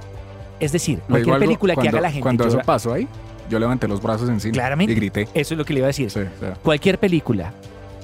[0.59, 3.07] Es decir, cualquier algo, película que cuando- haga la gente Cuando eso pasó ahí,
[3.49, 4.93] yo levanté los brazos en cine Claramente.
[4.93, 5.27] y grité.
[5.33, 6.09] Eso es lo que le iba a decir.
[6.09, 6.21] Sí,
[6.63, 7.53] Cualquier película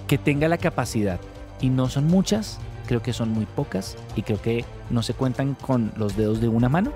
[0.08, 1.20] que tenga la capacidad,
[1.62, 5.56] y no son muchas, creo que son muy pocas, y creo que no se cuentan
[5.56, 6.92] con los dedos de una mano,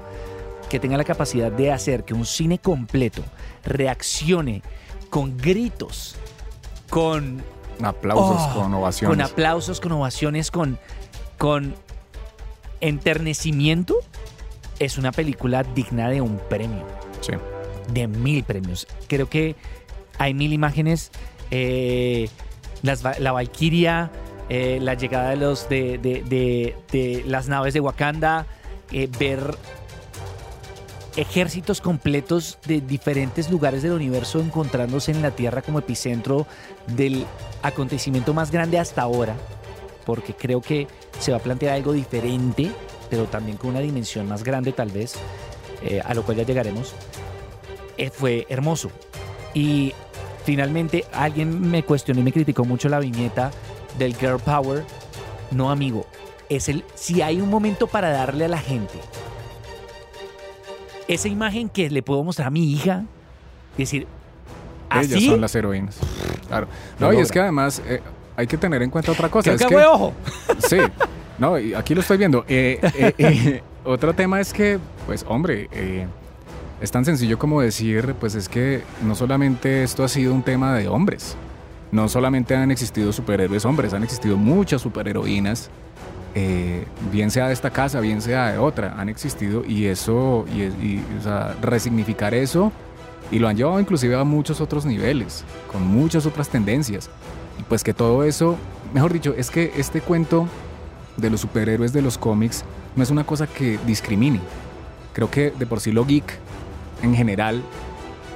[0.69, 3.23] que tenga la capacidad de hacer que un cine completo
[3.63, 4.61] reaccione
[5.09, 6.15] con gritos,
[6.89, 7.41] con,
[7.83, 9.17] aplausos Oh, con ovaciones.
[9.17, 10.77] con aplausos, con ovaciones, con,
[11.37, 11.75] con
[12.81, 13.95] enternecimiento,
[14.79, 16.83] es una película digna de un premio
[17.21, 17.33] Sí.
[17.93, 18.87] de mil premios.
[19.07, 19.55] Creo que
[20.17, 21.11] hay mil imágenes.
[21.51, 22.27] eh,
[22.81, 24.09] las la Valkyria,
[24.49, 28.45] eh, la llegada de los de, de- de- de las naves de Wakanda,
[28.91, 29.55] eh, ver
[31.15, 36.45] ejércitos completos de diferentes lugares del universo encontrándose en la Tierra como epicentro
[36.87, 37.25] del
[37.65, 39.35] acontecimiento más grande hasta ahora,
[40.05, 40.87] porque creo que
[41.19, 42.71] se va a plantear algo diferente,
[43.09, 45.15] pero también con una dimensión más grande tal vez,
[45.81, 46.93] eh, a lo cual ya llegaremos
[47.97, 48.91] eh, fue hermoso.
[49.53, 49.93] Y
[50.43, 53.51] finalmente alguien me cuestionó y me criticó mucho la viñeta
[53.97, 54.83] del Girl Power.
[55.51, 56.05] No, amigo,
[56.49, 58.99] es el si hay un momento para darle a la gente
[61.07, 63.05] esa imagen que le puedo mostrar a mi hija,
[63.77, 64.07] decir,
[64.91, 65.99] Ellas son las heroínas.
[66.47, 66.67] Claro.
[66.99, 68.01] No, y es que además eh,
[68.35, 69.55] hay que tener en cuenta otra cosa.
[69.55, 70.13] creo es que ojo.
[70.67, 70.77] Sí,
[71.37, 72.45] no, y aquí lo estoy viendo.
[72.47, 72.79] Eh,
[73.17, 75.69] eh, otro tema es que, pues, hombre,
[76.81, 80.75] es tan sencillo como decir, pues es que no solamente esto ha sido un tema
[80.75, 81.35] de hombres,
[81.91, 85.69] no solamente han existido superhéroes hombres, han existido muchas superheroínas,
[86.35, 90.63] eh, bien sea de esta casa, bien sea de otra, han existido y eso, y,
[90.63, 92.73] y, o sea, resignificar eso,
[93.31, 97.09] y lo han llevado inclusive a muchos otros niveles, con muchas otras tendencias.
[97.59, 98.55] Y pues que todo eso,
[98.93, 100.47] mejor dicho, es que este cuento
[101.17, 102.63] de los superhéroes de los cómics
[102.95, 104.39] no es una cosa que discrimine.
[105.13, 106.25] Creo que de por sí lo geek
[107.01, 107.61] en general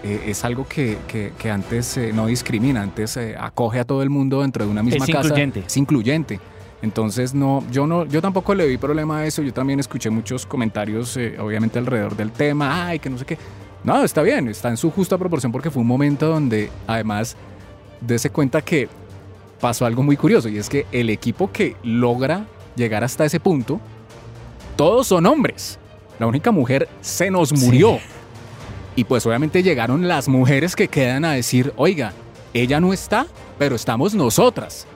[0.04, 4.02] eh, es algo que, que- que antes eh, no discrimina, antes eh, acoge a todo
[4.02, 5.28] el mundo dentro de una misma Es casa.
[5.28, 5.64] incluyente.
[5.68, 6.40] Es incluyente.
[6.82, 9.42] Entonces no, yo no, yo tampoco le vi problema a eso.
[9.42, 13.38] Yo también escuché muchos comentarios, eh, obviamente alrededor del tema, ay, que no sé qué.
[13.84, 17.36] No, está bien, está en su justa proporción porque fue un momento donde además
[18.02, 18.90] dése cuenta que
[19.60, 23.80] pasó algo muy curioso y es que el equipo que logra llegar hasta ese punto,
[24.76, 25.80] todos son hombres.
[26.18, 28.00] La única mujer se nos murió.
[28.96, 32.12] Y pues obviamente llegaron las mujeres que quedan a decir, oiga,
[32.54, 33.26] ella no está,
[33.58, 34.88] pero estamos nosotras.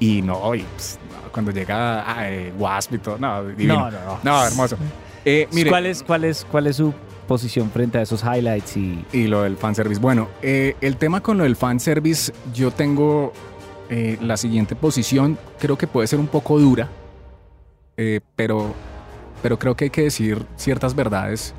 [0.00, 3.74] Y no, y, pues, no, cuando llega ah, eh, Wasp y todo, no, divino.
[3.74, 4.18] No, no, no.
[4.22, 4.76] No, hermoso.
[5.24, 6.92] Eh, mire, ¿Cuál, es, cuál, es, ¿Cuál es su
[7.28, 8.76] posición frente a esos highlights?
[8.76, 10.00] Y, Y lo del fanservice.
[10.00, 13.32] Bueno, eh, el tema con lo del fanservice, yo tengo
[13.88, 15.38] eh, la siguiente posición.
[15.60, 16.88] Creo que puede ser un poco dura,
[17.96, 18.74] eh, pero,
[19.40, 21.54] pero creo que hay que decir ciertas verdades.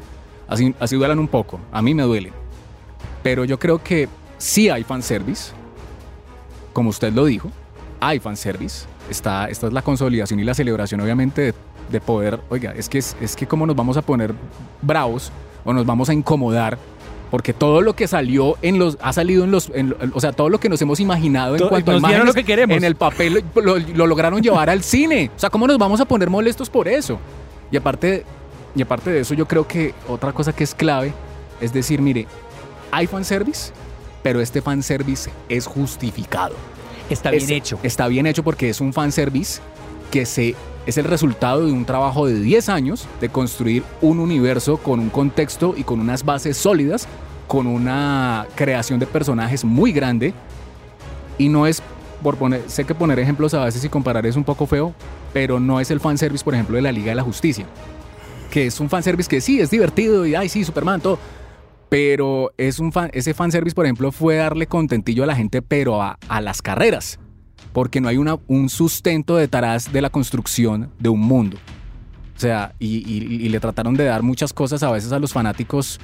[0.50, 1.62] Así, así duelan un poco.
[1.72, 2.34] A mí me duelen.
[3.24, 5.54] Pero yo creo que sí hay fanservice.
[6.74, 7.50] Como usted lo dijo,
[8.00, 8.86] hay fanservice.
[9.10, 11.54] Está, esta es la consolidación y la celebración, obviamente, de,
[11.92, 12.40] de poder.
[12.50, 14.34] Oiga, es que, es, es que cómo nos vamos a poner
[14.82, 15.32] bravos
[15.70, 16.78] o nos vamos a incomodar
[17.32, 20.50] porque todo lo que salió en los ha salido en los en- o sea todo
[20.50, 22.76] lo que nos hemos imaginado en To- cuanto a imágenes lo que queremos.
[22.76, 26.02] en el papel lo, lo- lo lograron llevar al cine o sea cómo nos vamos
[26.02, 27.20] a poner molestos por eso
[27.72, 28.26] y aparte
[28.76, 31.14] y aparte de eso yo creo que otra cosa que es clave
[31.62, 32.26] es decir mire
[32.92, 33.72] hay fanservice
[34.24, 36.56] pero este fanservice es justificado
[37.12, 37.80] está bien es- hecho.
[37.84, 39.62] Está bien hecho porque es un fanservice
[40.12, 44.78] que se, es el resultado de un trabajo de 10 años de construir un universo
[44.78, 47.08] con un contexto y con unas bases sólidas,
[47.48, 50.34] con una creación de personajes muy grande.
[51.38, 51.82] Y no es,
[52.24, 54.94] por poner, sé que poner ejemplos a veces y comparar es un poco feo,
[55.34, 57.66] pero no es el fanservice, por ejemplo, de la Liga de la Justicia.
[58.52, 61.20] Que es un fanservice que sí, es divertido y, ay, sí, Superman, todo.
[61.88, 66.02] Pero es un fan, ese fanservice, por ejemplo, fue darle contentillo a la gente, pero
[66.02, 67.20] a, a las carreras.
[67.80, 71.56] Porque no hay una, un sustento detrás de la construcción de un mundo.
[72.36, 75.32] O sea, y, y- y le trataron de dar muchas cosas a veces a los
[75.32, 75.98] fanáticos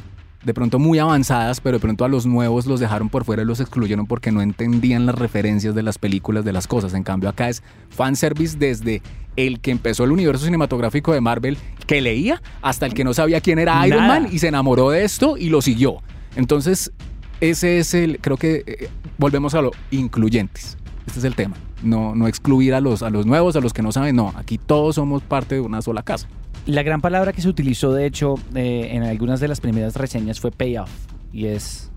[0.45, 3.45] de pronto muy avanzadas, pero de pronto a los nuevos los dejaron por fuera y
[3.45, 6.93] los excluyeron porque no entendían las referencias de las películas, de las cosas.
[6.93, 9.01] En cambio, acá es fanservice desde
[9.35, 11.57] el que empezó el universo cinematográfico de Marvel,
[11.87, 14.07] que leía, hasta el que no sabía quién era Iron.
[14.07, 15.97] Man y se enamoró de esto y lo siguió.
[16.37, 16.93] Entonces,
[17.41, 20.77] ese es el, creo que eh, volvemos a lo incluyentes.
[21.05, 21.55] Este es el tema.
[21.83, 24.33] No, no excluir a los, a los nuevos, a los que no saben, no.
[24.35, 26.27] Aquí todos somos parte de una sola casa.
[26.65, 30.39] La gran palabra que se utilizó, de hecho, eh, en algunas de las primeras reseñas
[30.39, 30.89] fue payoff.
[31.31, 31.91] Y es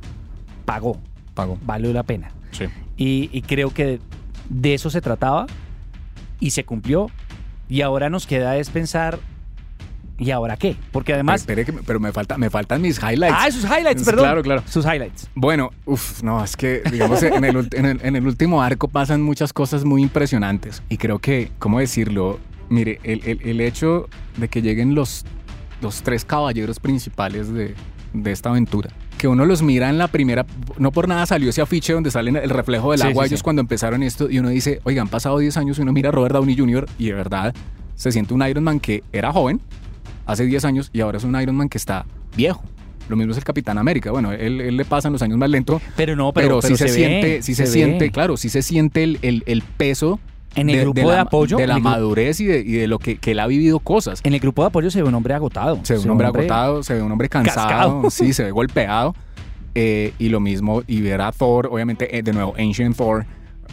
[0.64, 0.98] pagó,
[1.34, 1.58] Pago.
[1.64, 2.30] valió la pena.
[2.50, 2.64] Sí.
[2.96, 4.00] Y, y creo que
[4.50, 5.46] de eso se trataba
[6.40, 7.10] y se cumplió.
[7.68, 9.18] Y ahora nos queda es pensar,
[10.18, 10.76] ¿y ahora qué?
[10.92, 11.40] Porque además...
[11.42, 13.36] Espere que me- pero me, falta, me faltan mis highlights.
[13.38, 14.24] ah, sus highlights, perdón.
[14.24, 14.62] claro, claro.
[14.66, 15.28] Sus highlights.
[15.34, 18.88] Bueno, uff, no, es que, digamos, en el, ult- en, el, en el último arco
[18.88, 20.82] pasan muchas cosas muy impresionantes.
[20.88, 22.38] Y creo que, ¿cómo decirlo?
[22.68, 25.24] Mire, el, el- el hecho de que lleguen los,
[25.80, 27.74] los tres caballeros principales de,
[28.12, 30.44] de esta aventura, que uno los mira en la primera,
[30.78, 33.40] no por nada salió ese afiche donde sale el reflejo del Sí, agua sí, ellos
[33.40, 33.44] sí.
[33.44, 36.12] cuando empezaron esto, y uno dice, oigan, han pasado 10 años, y uno mira a
[36.12, 36.86] Robert Downey Jr.
[36.98, 37.54] y de verdad
[37.96, 39.60] se siente un Iron Man que era joven
[40.28, 42.62] hace 10 años y ahora es un Iron Man que está viejo.
[43.08, 44.10] Lo mismo es el Capitán América.
[44.12, 46.84] Bueno, él, él le pasan los años más lento, Pero no, pero, pero, sí se,
[46.84, 50.20] ve, siente, sí se, siente, claro, sí se siente el, el- el peso
[50.54, 53.16] En el grupo de, la, apoyo, de la madurez y de, y de lo que,
[53.16, 54.20] que él ha vivido cosas.
[54.24, 55.80] en el grupo de apoyo se ve un hombre agotado.
[55.84, 58.10] Se ve un hombre agotado, se ve un hombre cansado, cascado.
[58.10, 59.14] sí, se ve golpeado.
[59.74, 63.24] Eh, y lo mismo, y ver a Thor, obviamente, eh, de nuevo, Ancient Thor,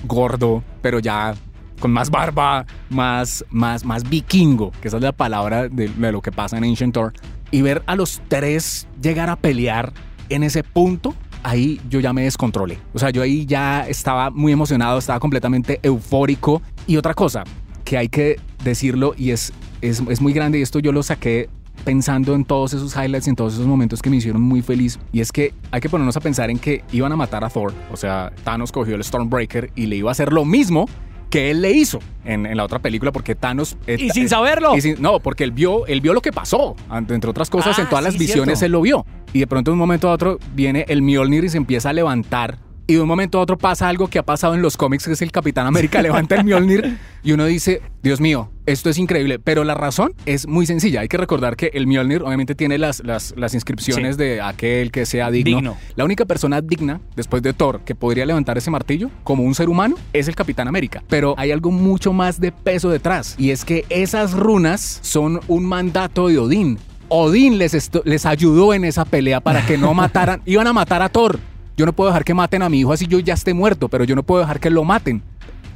[0.07, 1.33] gordo, pero ya
[1.79, 6.21] con más barba, más, más, más vikingo, que esa es la palabra de, de lo
[6.21, 7.13] que pasa en Ancient Thor.
[7.51, 9.93] Y ver a los tres llegar a pelear
[10.29, 12.79] en ese punto, ahí yo ya me descontrolé.
[12.93, 16.61] O sea, yo ahí ya estaba muy emocionado, estaba completamente eufórico.
[16.87, 17.43] Y otra cosa
[17.83, 21.49] que hay que decirlo, y es, es, es muy grande, y esto yo lo saqué
[21.83, 24.99] pensando en todos esos highlights y en todos esos momentos que me hicieron muy feliz.
[25.11, 27.73] Y es que hay que ponernos a pensar en que iban a matar a Thor.
[27.91, 30.87] O sea, Thanos cogió el Stormbreaker y le iba a hacer lo mismo
[31.35, 33.77] que él le hizo en, en la otra película, porque Thanos...
[33.87, 34.75] eh, Y sin saberlo.
[34.75, 36.75] y sin- no, porque él vio, él vio lo que pasó.
[36.91, 38.65] Entre otras cosas, Ah, en todas las visiones cierto.
[38.65, 39.05] él lo vio.
[39.33, 41.93] Y de pronto de un momento a otro viene el Mjolnir y se empieza a
[41.93, 42.57] levantar.
[42.87, 45.13] Y de un momento a otro pasa algo que ha pasado en los cómics, que
[45.13, 49.39] es el Capitán América levanta el Mjolnir y uno dice, Dios mío, esto es increíble.
[49.39, 51.01] Pero la razón es muy sencilla.
[51.01, 54.23] Hay que recordar que el Mjolnir obviamente tiene las, las, las inscripciones Sí.
[54.23, 55.55] de aquel que sea digno.
[55.57, 55.77] Digno.
[55.95, 59.67] La única persona digna, después de Thor, que podría levantar ese martillo como un ser
[59.67, 61.03] humano, es el Capitán América.
[61.09, 63.33] Pero hay algo mucho más de peso detrás.
[63.39, 66.77] Y es que esas runas son un mandato de Odín.
[67.07, 70.43] Odín les, les ayudó en esa pelea para que no mataran.
[70.45, 71.39] Iban a matar a Thor.
[71.77, 74.03] Yo no puedo dejar que maten a mi hijo así yo ya esté muerto, pero
[74.05, 75.21] yo no puedo dejar que lo maten.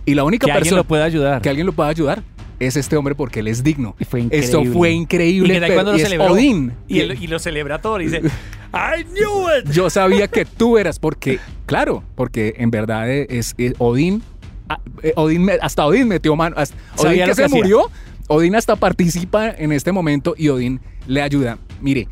[0.05, 1.41] Y la única Que alguien persona lo pueda ayudar.
[1.41, 2.23] que alguien lo pueda ayudar
[2.59, 3.95] es este hombre porque él es digno.
[3.99, 4.73] Y fue Esto increíble.
[4.77, 5.59] fue ¿Y increíble.
[5.61, 6.33] pero- cuando lo y es celebró?
[6.33, 6.73] Odín.
[6.87, 8.21] Y, él- y lo celebra todo y dice,
[8.73, 9.71] I knew it.
[9.71, 14.23] Yo sabía que tú eras porque, claro, porque en verdad es, es Odín.
[14.69, 16.55] ah, eh, Odín hasta Odín metió mano.
[16.57, 17.89] hasta- Odín que se murió.
[18.27, 21.57] Odín hasta participa en este momento y Odín le ayuda.
[21.81, 22.07] Mire,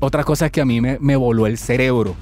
[0.00, 2.14] otra cosa que a mí me, me voló el cerebro.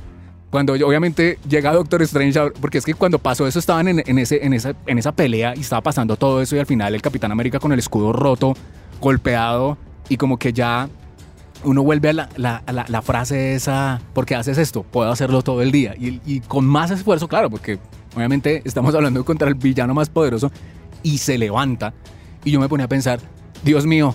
[0.51, 4.55] Cuando obviamente llega Doctor Strange, porque es que cuando pasó eso estaban en, ese, en,
[4.55, 7.59] esa, en esa pelea y estaba pasando todo eso y al final el Capitán América
[7.61, 8.55] con el escudo roto,
[9.01, 9.77] golpeado
[10.09, 10.89] y como que ya
[11.65, 14.85] uno vuelve a la, la- la- la frase esa, ¿por qué haces esto?
[14.85, 15.95] Puedo hacerlo todo el día.
[15.99, 17.79] Y, y con más esfuerzo, claro, porque
[18.17, 20.51] obviamente estamos hablando contra el villano más poderoso
[21.03, 21.93] y se levanta.
[22.45, 23.21] Y yo me ponía a pensar,
[23.65, 24.15] Dios mío,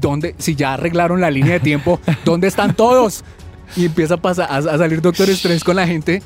[0.00, 3.24] ¿dónde, si ya arreglaron la línea de tiempo, ¿dónde están todos?
[3.76, 6.22] Y empieza a, pasar, a, a salir Doctor Strange con la gente.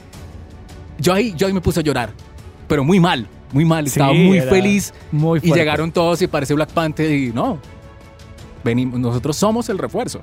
[0.98, 2.10] Yo ahí, yo ahí me puse a llorar,
[2.68, 3.86] pero muy mal, muy mal.
[3.86, 4.94] Estaba Sí, muy feliz.
[5.12, 7.58] muy y llegaron todos y parece Black Panther y no,
[8.64, 10.20] venimos, nosotros somos el refuerzo.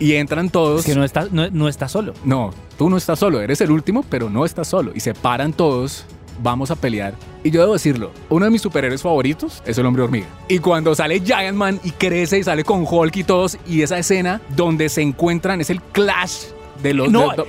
[0.00, 0.80] Y entran todos.
[0.80, 2.14] Es que no está, no, no está solo.
[2.24, 4.92] No, tú no estás solo, eres el último, pero no estás solo.
[4.94, 6.04] Y se paran todos,
[6.42, 7.14] vamos a pelear.
[7.44, 10.26] Y yo debo decirlo, uno de mis superhéroes favoritos es el hombre hormiga.
[10.48, 13.98] Y cuando sale Giant Man y crece y sale con Hulk y todos, y esa
[13.98, 16.44] escena donde se encuentran es el clash
[16.82, 17.10] de los...
[17.10, 17.44] No, de-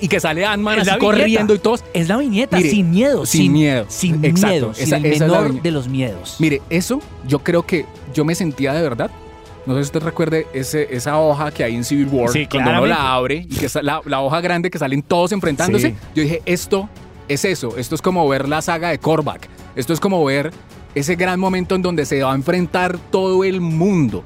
[0.00, 1.82] y que sale Ant-Man así corriendo y todos.
[1.92, 3.26] Es la viñeta, Mire, sin miedo.
[3.26, 3.86] sin miedo.
[3.88, 4.74] Sin Exacto, miedo.
[4.74, 6.36] sin esa- el esa es la menor de los miedos.
[6.38, 9.10] Mire, eso yo creo que yo me sentía de verdad.
[9.66, 12.70] No sé si usted recuerde ese, esa hoja que hay en Civil War, Sí, cuando
[12.70, 15.90] uno la abre y que la, la hoja grande que salen todos enfrentándose.
[15.90, 15.96] Sí.
[16.14, 16.88] Yo dije, esto
[17.28, 17.76] es eso.
[17.76, 19.48] Esto es como ver la saga de Korvac.
[19.76, 20.50] Esto es como ver
[20.94, 24.24] ese gran momento en donde se va a enfrentar todo el mundo.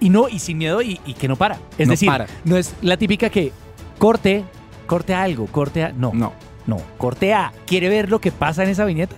[0.00, 1.58] Y no, y sin miedo y, y que no para.
[1.76, 2.26] Es No decir, para.
[2.44, 3.52] no es la típica que
[3.98, 4.44] corte,
[4.86, 5.92] corte a algo, corte a.
[5.92, 6.32] No, no,
[6.66, 6.78] No.
[6.98, 7.52] corte a.
[7.66, 9.16] ¿Quiere ver lo que pasa en esa viñeta?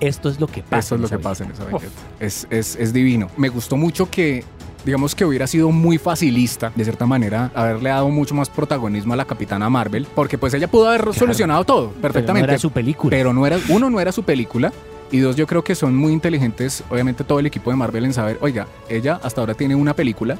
[0.00, 0.78] esto es lo que pasa.
[0.78, 1.86] Eso es lo que pasa en esa viñeta.
[2.20, 3.28] Es, es, es divino.
[3.36, 4.44] Me gustó mucho que,
[4.84, 9.16] digamos que hubiera sido muy facilista, de cierta manera, haberle dado mucho más protagonismo a
[9.16, 12.46] la Capitana Marvel, porque pues ella pudo haber solucionado todo Pero perfectamente.
[12.46, 13.10] no era su película.
[13.10, 14.72] pero no era, uno, no era su película.
[15.12, 18.14] Y dos, yo creo que son muy inteligentes, obviamente todo el equipo de Marvel en
[18.14, 20.38] saber, oiga, ella hasta ahora tiene una película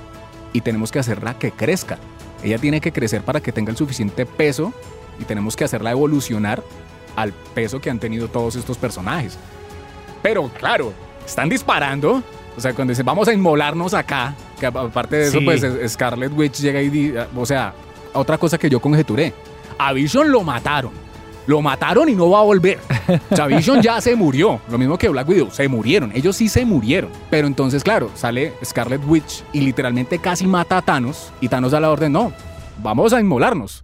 [0.52, 1.98] y tenemos que hacerla que crezca.
[2.42, 4.72] Ella tiene que crecer para que tenga el suficiente peso
[5.18, 6.62] y tenemos que hacerla evolucionar
[7.16, 9.36] al peso que han tenido todos estos personajes.
[10.22, 10.92] Pero claro,
[11.26, 12.22] están disparando.
[12.56, 15.44] O sea, cuando dicen vamos a inmolarnos acá, que aparte de eso, Sí.
[15.44, 17.72] pues Scarlet Witch llega y o sea,
[18.12, 19.32] otra cosa que yo conjeturé.
[19.78, 20.92] A Vision lo mataron.
[21.46, 22.78] Lo mataron y no va a volver.
[23.30, 24.60] O sea, Vision ya se murió.
[24.70, 25.50] Lo mismo que Black Widow.
[25.50, 26.12] Se murieron.
[26.14, 27.10] Ellos sí se murieron.
[27.30, 31.32] Pero entonces, claro, sale Scarlet Witch y literalmente casi mata a Thanos.
[31.40, 32.32] Y Thanos da la orden, no,
[32.82, 33.82] vamos a inmolarnos.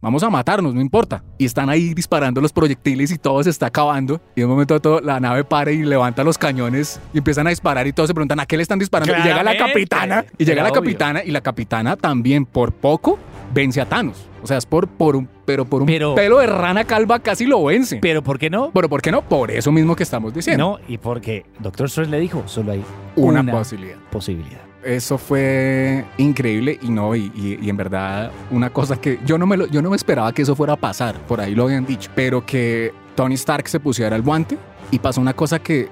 [0.00, 1.24] Vamos a matarnos, no importa.
[1.38, 4.20] Y están ahí disparando los proyectiles y todo se está acabando.
[4.36, 7.48] Y de un momento a otro la nave para y levanta los cañones y empiezan
[7.48, 9.12] a disparar y todos se preguntan a qué le están disparando.
[9.12, 10.24] Y llega la capitana.
[10.38, 10.82] Y llega Era la obvio.
[10.82, 13.18] capitana y la capitana también por poco
[13.52, 14.28] vence a Thanos.
[14.40, 17.44] O sea, es por, por un, pero por un Pero- pelo de rana calva casi
[17.44, 17.98] lo vence.
[18.00, 18.70] Pero ¿por qué no?
[18.72, 19.22] Pero ¿por qué no?
[19.22, 20.78] Por eso mismo que estamos diciendo.
[20.80, 22.84] No, y porque Doctor Strange le dijo, solo hay
[23.16, 23.96] Una, una, posibilidad.
[24.12, 24.60] posibilidad.
[24.84, 29.44] Eso fue increíble y no, y, y- y en verdad una cosa que yo no,
[29.46, 31.84] me lo- yo no me esperaba que eso fuera a pasar, por ahí lo habían
[31.84, 34.56] dicho, pero que Tony Stark se pusiera el guante
[34.92, 35.88] y pasó una cosa que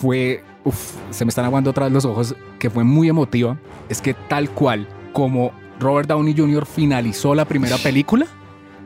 [0.00, 3.58] fue, uf, se me están aguando otra vez los ojos, que fue muy emotiva,
[3.90, 6.64] es que tal cual como Robert Downey Jr.
[6.64, 8.26] finalizó la primera película,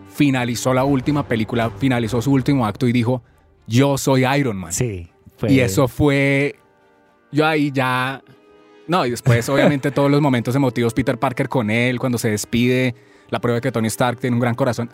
[0.08, 3.22] finalizó la última película, finalizó su último acto y dijo,
[3.66, 4.72] yo soy Iron Man.
[4.72, 5.08] Sí.
[5.36, 6.56] fue- Y eso fue.
[7.32, 8.22] Yo ahí ya.
[8.86, 12.94] No, y después, obviamente, todos los momentos emotivos, Peter Parker con él, cuando se despide,
[13.30, 14.90] la prueba de que Tony Stark tiene un gran corazón.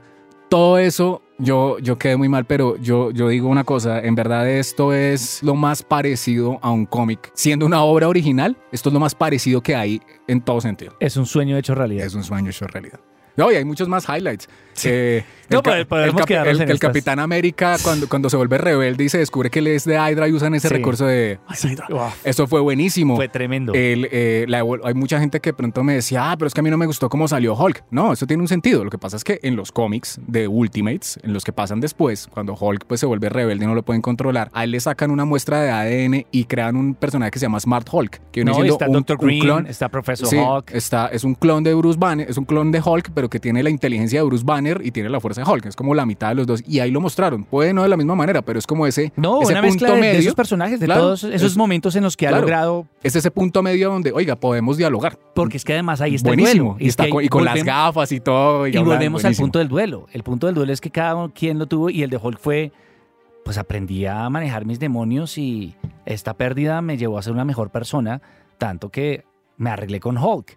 [0.49, 4.49] Todo eso, yo, yo quedé muy mal, pero yo, yo digo una cosa: en verdad,
[4.49, 7.31] esto es lo más parecido a un cómic.
[7.35, 10.95] Siendo una obra original, esto es lo más parecido que hay en todo sentido.
[10.99, 12.07] Es un sueño hecho realidad.
[12.07, 12.99] Es un sueño hecho realidad.
[13.37, 14.49] No, y hay muchos más highlights.
[14.89, 16.79] Eh, No, el, podemos el el- en el.
[16.79, 20.29] Capitán América, cuando, cuando se vuelve rebelde y se descubre que él es de Hydra
[20.29, 20.75] y usan ese Sí.
[20.75, 21.39] recurso de.
[22.25, 23.17] Eso fue buenísimo.
[23.17, 23.73] fue tremendo.
[23.75, 26.63] El, eh, la hay mucha gente que pronto me decía, ah, pero es que a
[26.63, 27.83] mí no me gustó cómo salió Hulk.
[27.91, 28.85] No, eso tiene un sentido.
[28.85, 32.29] Lo que pasa es que en los cómics de Ultimates, en los que pasan después,
[32.31, 35.11] cuando Hulk pues, se vuelve rebelde y no lo pueden controlar, a él le sacan
[35.11, 38.21] una muestra de ADN y crean un personaje que se llama Smart Hulk.
[38.31, 40.71] Que no, está un- un Green, clon- está Professor Sí, Hawk.
[40.73, 43.63] está, es un clon de Bruce Banner, es un clon de Hulk, pero que tiene
[43.65, 45.67] la inteligencia de Bruce Banner y tiene la fuerza de Hulk.
[45.67, 46.63] Es como la mitad de los dos.
[46.67, 47.45] Y ahí lo mostraron.
[47.45, 50.01] Puede no de la misma manera, pero es como ese, No, ese una mezcla punto
[50.01, 50.21] de, de medio.
[50.21, 52.43] esos personajes, de Claro, todos esos es- momentos en los que ha claro.
[52.43, 55.19] logrado, Es ese punto medio donde, oiga, podemos dialogar.
[55.35, 56.51] porque es que además ahí está buenísimo.
[56.51, 56.77] el duelo.
[56.81, 58.67] Y, Es está con, y con las gafas y todo.
[58.67, 60.07] Y, Y volvemos al punto del duelo.
[60.13, 62.73] El punto del duelo es que cada quien lo tuvo y el de Hulk fue,
[63.45, 65.75] pues aprendí a manejar mis demonios y
[66.07, 68.21] esta pérdida me llevó a ser una mejor persona,
[68.59, 69.25] tanto que
[69.57, 70.57] me arreglé con Hulk.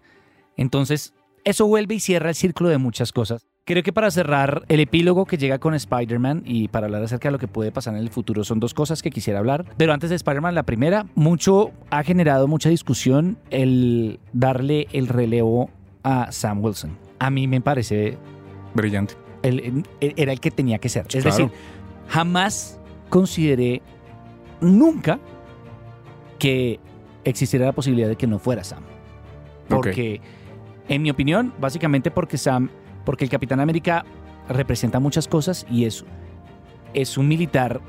[0.56, 3.46] Entonces, eso vuelve y cierra el círculo de muchas cosas.
[3.66, 7.32] Creo que para cerrar el epílogo que llega con Spider-Man y para hablar acerca de
[7.32, 9.64] lo que puede pasar en el futuro son dos cosas que quisiera hablar.
[9.78, 15.70] Pero antes de Spider-Man, la primera, mucho ha generado mucha discusión el darle el relevo
[16.02, 16.98] a Sam Wilson.
[17.18, 18.18] A mí me parece
[18.74, 19.14] Brillante.
[19.42, 21.06] el- era el que tenía que ser.
[21.06, 21.30] Es Claro.
[21.30, 21.50] decir,
[22.08, 23.80] jamás consideré
[24.60, 25.18] nunca
[26.38, 26.80] que
[27.24, 28.82] existiera la posibilidad de que no fuera Sam.
[29.68, 30.20] Porque,
[30.86, 32.68] en mi opinión, básicamente porque Sam,
[33.04, 34.04] porque el Capitán América
[34.48, 36.04] representa muchas cosas y es,
[36.92, 37.80] es un militar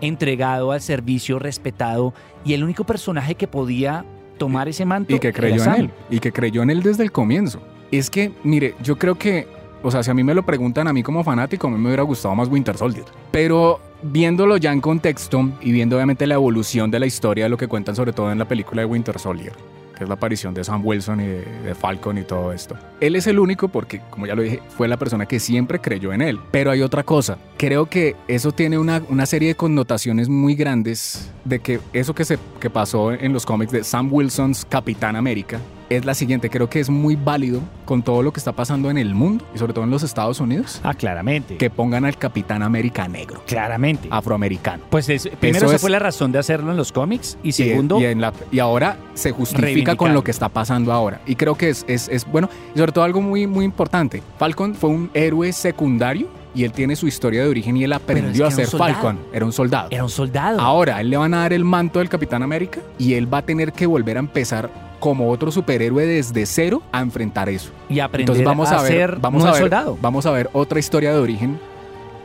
[0.00, 4.04] entregado al servicio, respetado y el único personaje que podía
[4.38, 5.90] tomar ese manto Y que era creyó en él.
[6.10, 7.60] Y que creyó en él desde el comienzo.
[7.90, 9.46] Es que, mire, yo creo que,
[9.82, 11.88] o sea, si a mí me lo preguntan a mí como fanático, a mí me
[11.88, 13.04] hubiera gustado más Winter Soldier.
[13.30, 17.56] Pero viéndolo ya en contexto y viendo obviamente la evolución de la historia de lo
[17.56, 19.52] que cuentan sobre todo en la película de Winter Soldier,
[19.96, 22.76] que es la aparición de Sam Wilson y de, Falcon y todo esto.
[23.00, 26.12] Él es el único porque, como ya lo dije, fue la persona que siempre creyó
[26.12, 26.40] en él.
[26.50, 27.38] Pero hay otra cosa.
[27.56, 32.24] Creo que eso tiene una, una serie de connotaciones muy grandes de que eso que,
[32.24, 35.60] se, que pasó en los cómics de Sam Wilson's Capitán América
[35.90, 36.50] es la siguiente.
[36.50, 39.58] Creo que es muy válido con todo lo que está pasando en el mundo y
[39.58, 41.56] sobre todo en los Estados Unidos Ah, claramente.
[41.56, 44.08] que pongan al Capitán América negro, claramente.
[44.10, 44.82] afroamericano.
[44.90, 48.00] Pues es- primero esa es- fue la razón de hacerlo en los cómics y segundo,
[48.00, 51.20] y, en la- y ahora se justifica con lo que está pasando ahora.
[51.26, 52.48] Y creo que es, es, es bueno.
[52.74, 54.22] Y sobre todo algo muy, muy importante.
[54.38, 57.96] Falcon fue un héroe secundario y él tiene su historia de origen y él es
[57.96, 58.66] aprendió que a ser.
[58.68, 59.18] Falcon.
[59.32, 59.88] Era un soldado.
[59.90, 60.60] era un soldado.
[60.60, 63.42] Ahora, él le van a dar el manto del Capitán América y él va a
[63.42, 64.70] tener que volver a empezar
[65.04, 67.70] como otro superhéroe desde cero a enfrentar eso.
[67.90, 69.98] y aprender Entonces vamos a, ver, ser vamos un a ver, soldado.
[70.00, 71.60] vamos a ver otra historia de origen,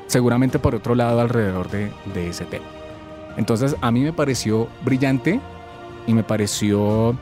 [0.08, 2.64] seguramente por otro lado alrededor de, de ese tema.
[3.36, 5.42] Entonces a mí me pareció brillante
[6.08, 7.18] y me pareció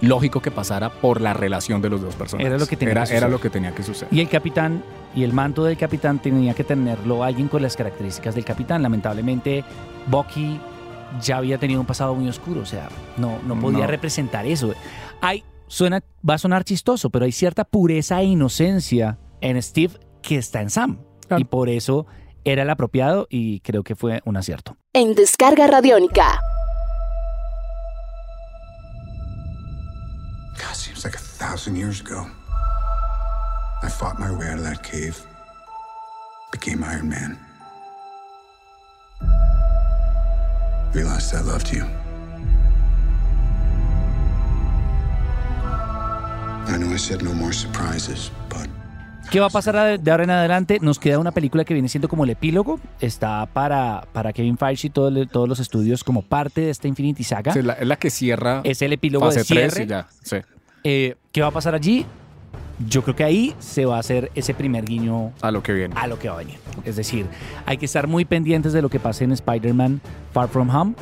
[0.00, 2.46] lógico que pasara por la relación de los dos personajes.
[2.46, 3.22] Era lo que tenía era, que suceder.
[3.22, 4.08] era lo que tenía que suceder.
[4.14, 4.82] Y el capitán
[5.14, 8.82] y el manto del capitán tenía que tenerlo alguien con las características del capitán.
[8.82, 9.62] Lamentablemente,
[10.06, 10.58] Bucky
[11.22, 13.86] ya había tenido un pasado muy oscuro, o sea, no, no podía No.
[13.86, 14.72] representar eso.
[15.20, 20.36] Hay, suena, va a sonar chistoso, pero hay cierta pureza e inocencia en Steve que
[20.36, 20.98] está en Sam.
[21.26, 21.40] Claro.
[21.40, 22.06] Y por eso
[22.44, 24.76] era el apropiado y creo que fue un acierto.
[24.92, 26.40] En Descarga Radiónica.
[30.56, 32.26] God, seems like a thousand years ago.
[33.82, 35.14] I fought my way out of that cave,
[36.52, 37.38] became Iron Man.
[40.92, 41.84] Realized I loved you.
[46.66, 48.68] I know I said no more surprises, but
[49.30, 50.78] ¿Qué va a pasar de ahora en adelante?
[50.80, 52.80] Nos queda una película que viene siendo como el epílogo.
[53.00, 57.22] Está para, para Kevin Feige y todo todos los estudios como parte de esta Infinity
[57.22, 57.52] Saga.
[57.52, 59.70] Sí, es, la, es la que cierra Es el epílogo fase de cierre.
[59.70, 60.08] 3 y ya.
[60.24, 60.36] Sí.
[60.82, 62.04] Eh, ¿Qué va a pasar allí?
[62.88, 65.94] Yo creo que ahí se va a hacer ese primer guiño A lo que viene.
[65.98, 66.56] a lo que va a venir.
[66.84, 67.26] Es decir,
[67.66, 70.00] hay que estar muy pendientes de lo que pase en Spider-Man
[70.32, 70.94] Far From Home.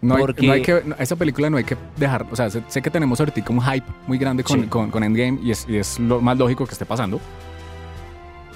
[0.00, 2.50] No hay, porque- no hay que, no, esa película no hay que dejar, o sea,
[2.50, 4.66] sé, sé que tenemos ahorita un hype muy grande con, Sí.
[4.66, 7.18] con, con Endgame y es, y es lo más lógico que esté pasando.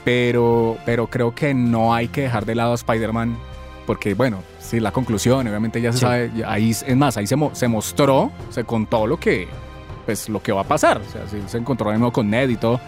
[0.05, 3.37] Pero, pero creo que no hay que dejar de lado a Spider-Man
[3.87, 6.05] porque, bueno, sí, la conclusión, obviamente ya se Sí.
[6.05, 9.49] sabe, ahí, es más, ahí se, mo- se mostró, se contó lo que,
[10.09, 11.03] pues, lo que va a pasar.
[11.07, 12.81] O sea, sí, se encontró de nuevo con Ned y todo.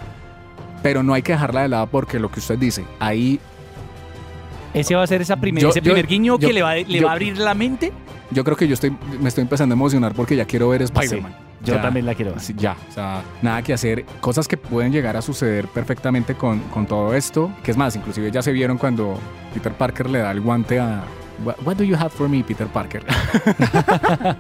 [0.83, 3.39] Pero no hay que dejarla de lado porque lo que usted dice, ahí
[4.73, 6.77] Ese va a ser esa primer, Yo- ese yo- primer guiño yo- que le, va,
[6.77, 7.93] le va a abrir la mente.
[8.31, 11.35] yo creo que yo estoy, me estoy empezando a emocionar porque ya quiero ver Spider-Man.
[11.63, 11.83] Yo Ya.
[11.83, 12.41] también la quiero ver.
[12.57, 14.07] Ya, o sea, nada que hacer.
[14.23, 17.51] Cosas que pueden llegar a suceder perfectamente con, con todo esto.
[17.63, 19.19] Que es más, inclusive ya se vieron cuando
[19.53, 21.03] Peter Parker le da el guante a...
[21.67, 23.05] What, do you have for me, Peter Parker?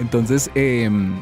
[0.00, 1.14] Entonces, em,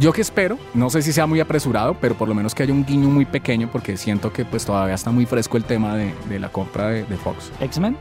[0.00, 2.72] yo que espero, no sé si sea muy apresurado, pero por lo menos que haya
[2.72, 6.12] un guiño muy pequeño porque siento que pues todavía está muy fresco el tema de,
[6.28, 7.52] de la compra de, de Fox.
[7.60, 7.96] X-Men,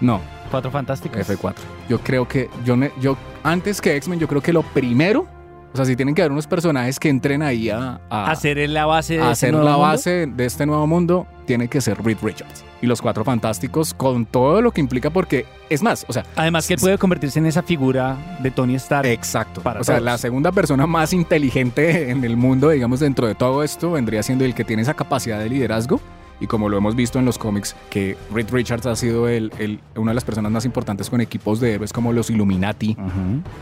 [0.00, 0.20] No,
[0.50, 1.28] Cuatro Fantásticos.
[1.28, 1.54] F4.
[1.88, 5.26] Yo creo que, yo antes que X-Men, yo creo que lo primero,
[5.74, 8.86] o sea, si tienen que haber unos personajes que entren ahí a, a- Hacer la
[8.86, 9.86] base de a ese hacer nuevo la mundo.
[9.88, 12.64] base de este nuevo mundo, tiene que ser Reed Richards.
[12.80, 16.66] Y los Cuatro Fantásticos con todo lo que implica porque, es más, o sea, Además
[16.68, 19.08] que él puede convertirse en esa figura de Tony Stark.
[19.08, 19.60] Exacto.
[19.62, 20.04] Para o sea, todos.
[20.04, 24.44] la segunda persona más inteligente en el mundo, digamos, dentro de todo esto, vendría siendo
[24.44, 26.00] el que tiene esa capacidad de liderazgo.
[26.40, 29.80] Y como lo hemos visto en los cómics, que Reed Richards ha sido el, el-
[29.96, 32.96] una de las personas más importantes con equipos de héroes como los Illuminati,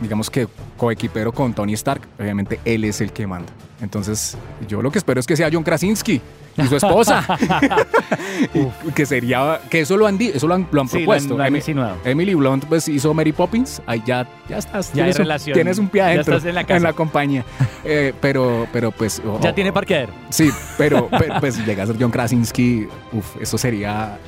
[0.00, 3.52] digamos que coequipero con Tony Stark, obviamente él es el que manda.
[3.82, 4.36] Entonces,
[4.68, 6.20] yo lo que espero es que sea John Krasinski
[6.57, 7.24] y su esposa.
[8.55, 11.34] Y que sería, que eso lo han, eso lo han, lo han Sí, lo propuesto.
[11.34, 11.96] han- lo han Emi- insinuado.
[12.05, 15.55] Emily Blunt pues hizo Mary Poppins, ahí ya, ya estás, Ya tienes, hay un, relación.
[15.55, 16.92] tienes un pie Ya adentro estás en la casa.
[16.92, 17.44] compañía.
[17.84, 19.22] Eh, pero, pero pues...
[19.42, 20.12] Ya o- tiene parqueadero.
[20.30, 24.18] Sí, pero, pero, pues llega a ser John Krasinski, uf, eso sería...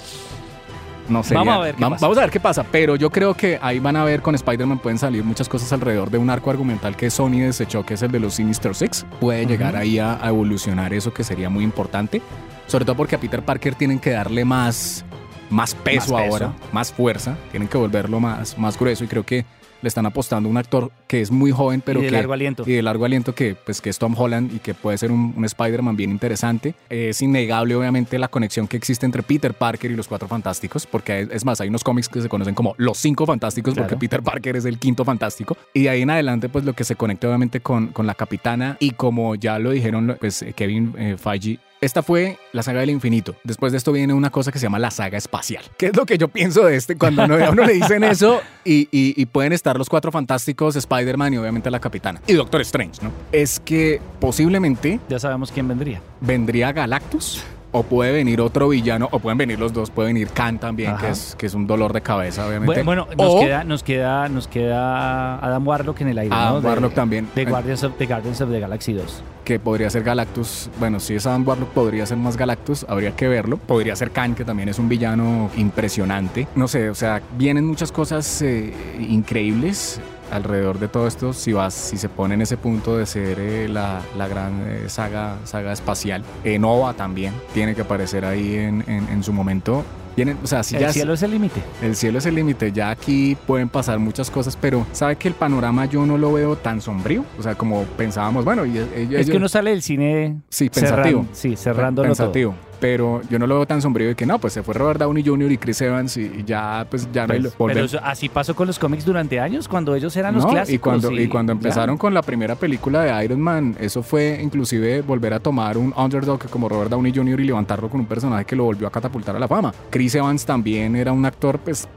[1.09, 1.35] No sé.
[1.35, 1.97] Vamos a ver qué pasa.
[2.01, 4.79] Vamos a ver qué pasa, pero yo creo que ahí van a ver con Spider-Man
[4.79, 8.11] pueden salir muchas cosas alrededor de un arco argumental que Sony desechó, que es el
[8.11, 9.05] de los Sinister Six.
[9.21, 12.23] Puede llegar ahí a, a evolucionar eso que sería muy importante,
[12.67, 15.05] sobre todo porque a Peter Parker tienen que darle más,
[15.51, 16.33] más peso Más peso.
[16.33, 19.45] ahora, más fuerza, tienen que volverlo más, más grueso y creo que
[19.85, 22.33] le están apostando a un actor que es muy joven, pero y de que largo
[22.33, 22.65] aliento.
[22.67, 25.33] y de largo aliento que, pues, que es Tom Holland y que puede ser un,
[25.37, 26.75] un Spider-Man bien interesante.
[26.91, 31.29] Es innegable, obviamente, la conexión que existe entre Peter Parker y los Cuatro Fantásticos, porque
[31.31, 33.89] es, más, hay unos cómics que se conocen como los Cinco Fantásticos, Claro.
[33.89, 35.57] porque Peter Parker es el quinto fantástico.
[35.73, 38.77] Y de ahí en adelante, pues, lo que se conecta, obviamente, con, con la Capitana
[38.81, 42.91] y como ya lo dijeron, pues, eh, Kevin eh, Feige, esta fue la saga del
[42.91, 43.37] infinito.
[43.45, 45.65] Después de esto viene una cosa que se llama la saga espacial.
[45.77, 46.97] ¿Qué es lo que yo pienso de este?
[46.97, 50.77] Cuando uno- a uno le dicen eso y, y- y pueden estar los cuatro fantásticos,
[50.77, 52.21] Spider-Man y obviamente la capitana.
[52.27, 53.11] Y Doctor Strange, ¿no?
[53.33, 56.01] Es que posiblemente Ya sabemos quién vendría.
[56.21, 57.43] vendría Galactus.
[57.77, 61.09] O puede venir otro villano, o pueden venir los dos, puede venir Khan también, que
[61.11, 62.83] es, que es un dolor de cabeza, obviamente.
[62.85, 66.55] Bueno, bueno, nos O queda, nos queda, nos queda Adam Warlock en el aire, Adam
[66.55, 66.61] ¿no?
[66.61, 67.29] De- Warlock también.
[67.35, 69.23] De Guardians of, de Guardians of the Galaxy 2.
[69.45, 70.71] que podría ser Galactus.
[70.79, 73.57] Bueno, si es Adam Warlock, podría ser más Galactus, habría que verlo.
[73.57, 76.47] Podría ser Khan, que también es un villano impresionante.
[76.55, 80.01] No sé, o sea, vienen muchas cosas eh, increíbles
[80.31, 83.69] alrededor de todo esto si vas si se pone en ese punto de ser eh,
[83.69, 88.83] la, la gran eh, saga saga espacial Eh, Nova también tiene que aparecer ahí en,
[88.87, 89.85] en- en su momento
[90.17, 91.61] Vienen, o sea, si el ya cielo es el límite.
[91.83, 92.71] el cielo es el límite.
[92.71, 96.55] Ya aquí pueden pasar muchas cosas, pero sabe que el panorama yo no lo veo
[96.55, 97.25] tan sombrío.
[97.37, 101.23] O sea, como pensábamos, bueno, y ellos, Es que uno sale del cine Sí, pensativo.
[101.23, 102.55] cerran- sí, cerrándolo todo.
[102.85, 105.25] Pero yo no lo veo tan sombrío de que no, pues se fue Robert Downey
[105.25, 105.51] Jr.
[105.53, 108.67] y Chris Evans y ya pues ya no hay Pues, pero eso- así pasó con
[108.67, 110.75] los cómics durante años, cuando ellos eran los clásicos.
[110.75, 111.57] y cuando, y cuando ya.
[111.57, 115.95] empezaron con la primera película de Iron Man, eso fue inclusive volver a tomar un
[115.97, 117.41] underdog como Robert Downey Jr.
[117.41, 119.73] y levantarlo con un personaje que lo volvió a catapultar a la fama.
[119.89, 121.89] Chris Evans también era un actor pues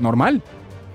[0.00, 0.40] normal.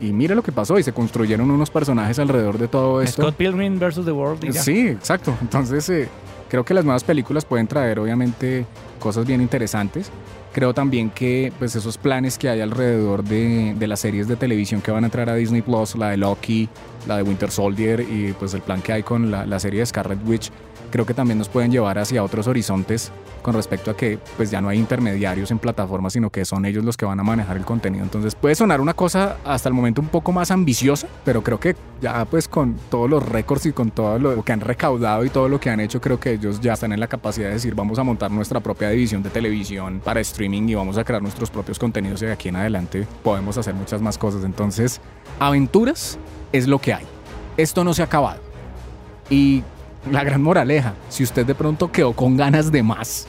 [0.02, 3.22] Y mire lo que pasó, y se construyeron unos personajes alrededor de todo esto.
[3.22, 4.44] Scott Pilgrim versus The World.
[4.46, 4.62] y ya.
[4.64, 5.36] Sí, exacto.
[5.42, 6.08] Entonces, eh,
[6.50, 8.66] creo que las nuevas películas pueden traer, obviamente,
[9.00, 10.12] cosas bien interesantes.
[10.54, 14.82] Creo también que pues, esos planes que hay alrededor de, de las series de televisión
[14.82, 16.68] que van a entrar a Disney Plus, la de Loki,
[17.08, 19.86] la de Winter Soldier y pues el plan que hay con la, la serie de
[19.86, 20.52] Scarlet Witch,
[20.92, 24.60] creo que también nos pueden llevar hacia otros horizontes con respecto a que pues ya
[24.60, 27.64] no hay intermediarios en plataformas, sino que son ellos los que van a manejar el
[27.64, 28.04] contenido.
[28.04, 31.76] Entonces puede sonar una cosa hasta el momento un poco más ambiciosa, pero creo que
[32.02, 35.48] ya pues con todos los récords y con todo lo que han recaudado y todo
[35.48, 38.00] lo que han hecho, creo que ellos ya están en la capacidad de decir vamos
[38.00, 41.80] a montar nuestra propia división de televisión para streaming y vamos a crear nuestros propios
[41.80, 44.44] contenidos y de aquí en adelante podemos hacer muchas más cosas.
[44.44, 45.00] Entonces,
[45.40, 46.20] aventuras
[46.52, 47.06] es lo que hay.
[47.58, 48.40] Esto no se ha acabado.
[49.30, 49.64] Y
[50.12, 53.28] la gran moraleja, si usted de pronto quedó con ganas de más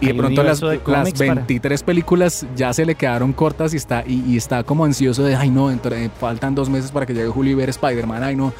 [0.00, 3.32] y de pronto las, universo de las cómics para- 23 películas ya se le quedaron
[3.32, 5.72] cortas y está, y, y está como ansioso de, ay no,
[6.20, 8.52] faltan dos meses para que llegue Julio y ver Spider-Man, ay no,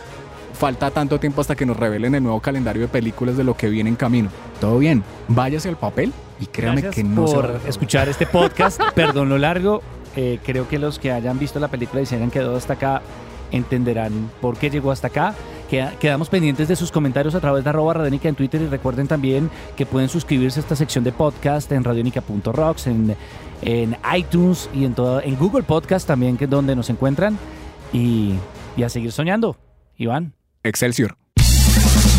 [0.55, 3.69] falta tanto tiempo hasta que nos revelen el nuevo calendario de películas de lo que
[3.69, 4.31] viene en camino.
[4.61, 8.81] Todo bien, váyase al papel y créame Gracias que no por escuchar este podcast.
[8.95, 9.83] Perdón lo largo.
[10.17, 13.03] Eh, creo que los que hayan visto la película y se hayan quedado hasta acá
[13.53, 15.35] entenderán por qué llegó hasta acá.
[15.71, 19.09] Queda- Quedamos pendientes de sus comentarios a través de arroba Radionica en Twitter y recuerden
[19.09, 23.17] también que pueden suscribirse a esta sección de podcast en radionica.rocks, en,
[23.63, 27.39] en iTunes y en, todo, en Google Podcast también, que es donde nos encuentran.
[27.93, 28.35] Y,
[28.77, 29.57] y a seguir soñando.
[29.97, 30.35] Iván.
[30.63, 31.17] Excelsior.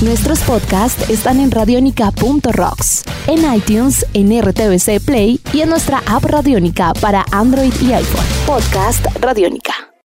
[0.01, 6.93] Nuestros podcasts están en radionica.rocks, en iTunes, en RTVC Play y en nuestra app Radionica
[7.01, 8.25] para Android y iPhone.
[8.45, 9.73] Podcast Radionica.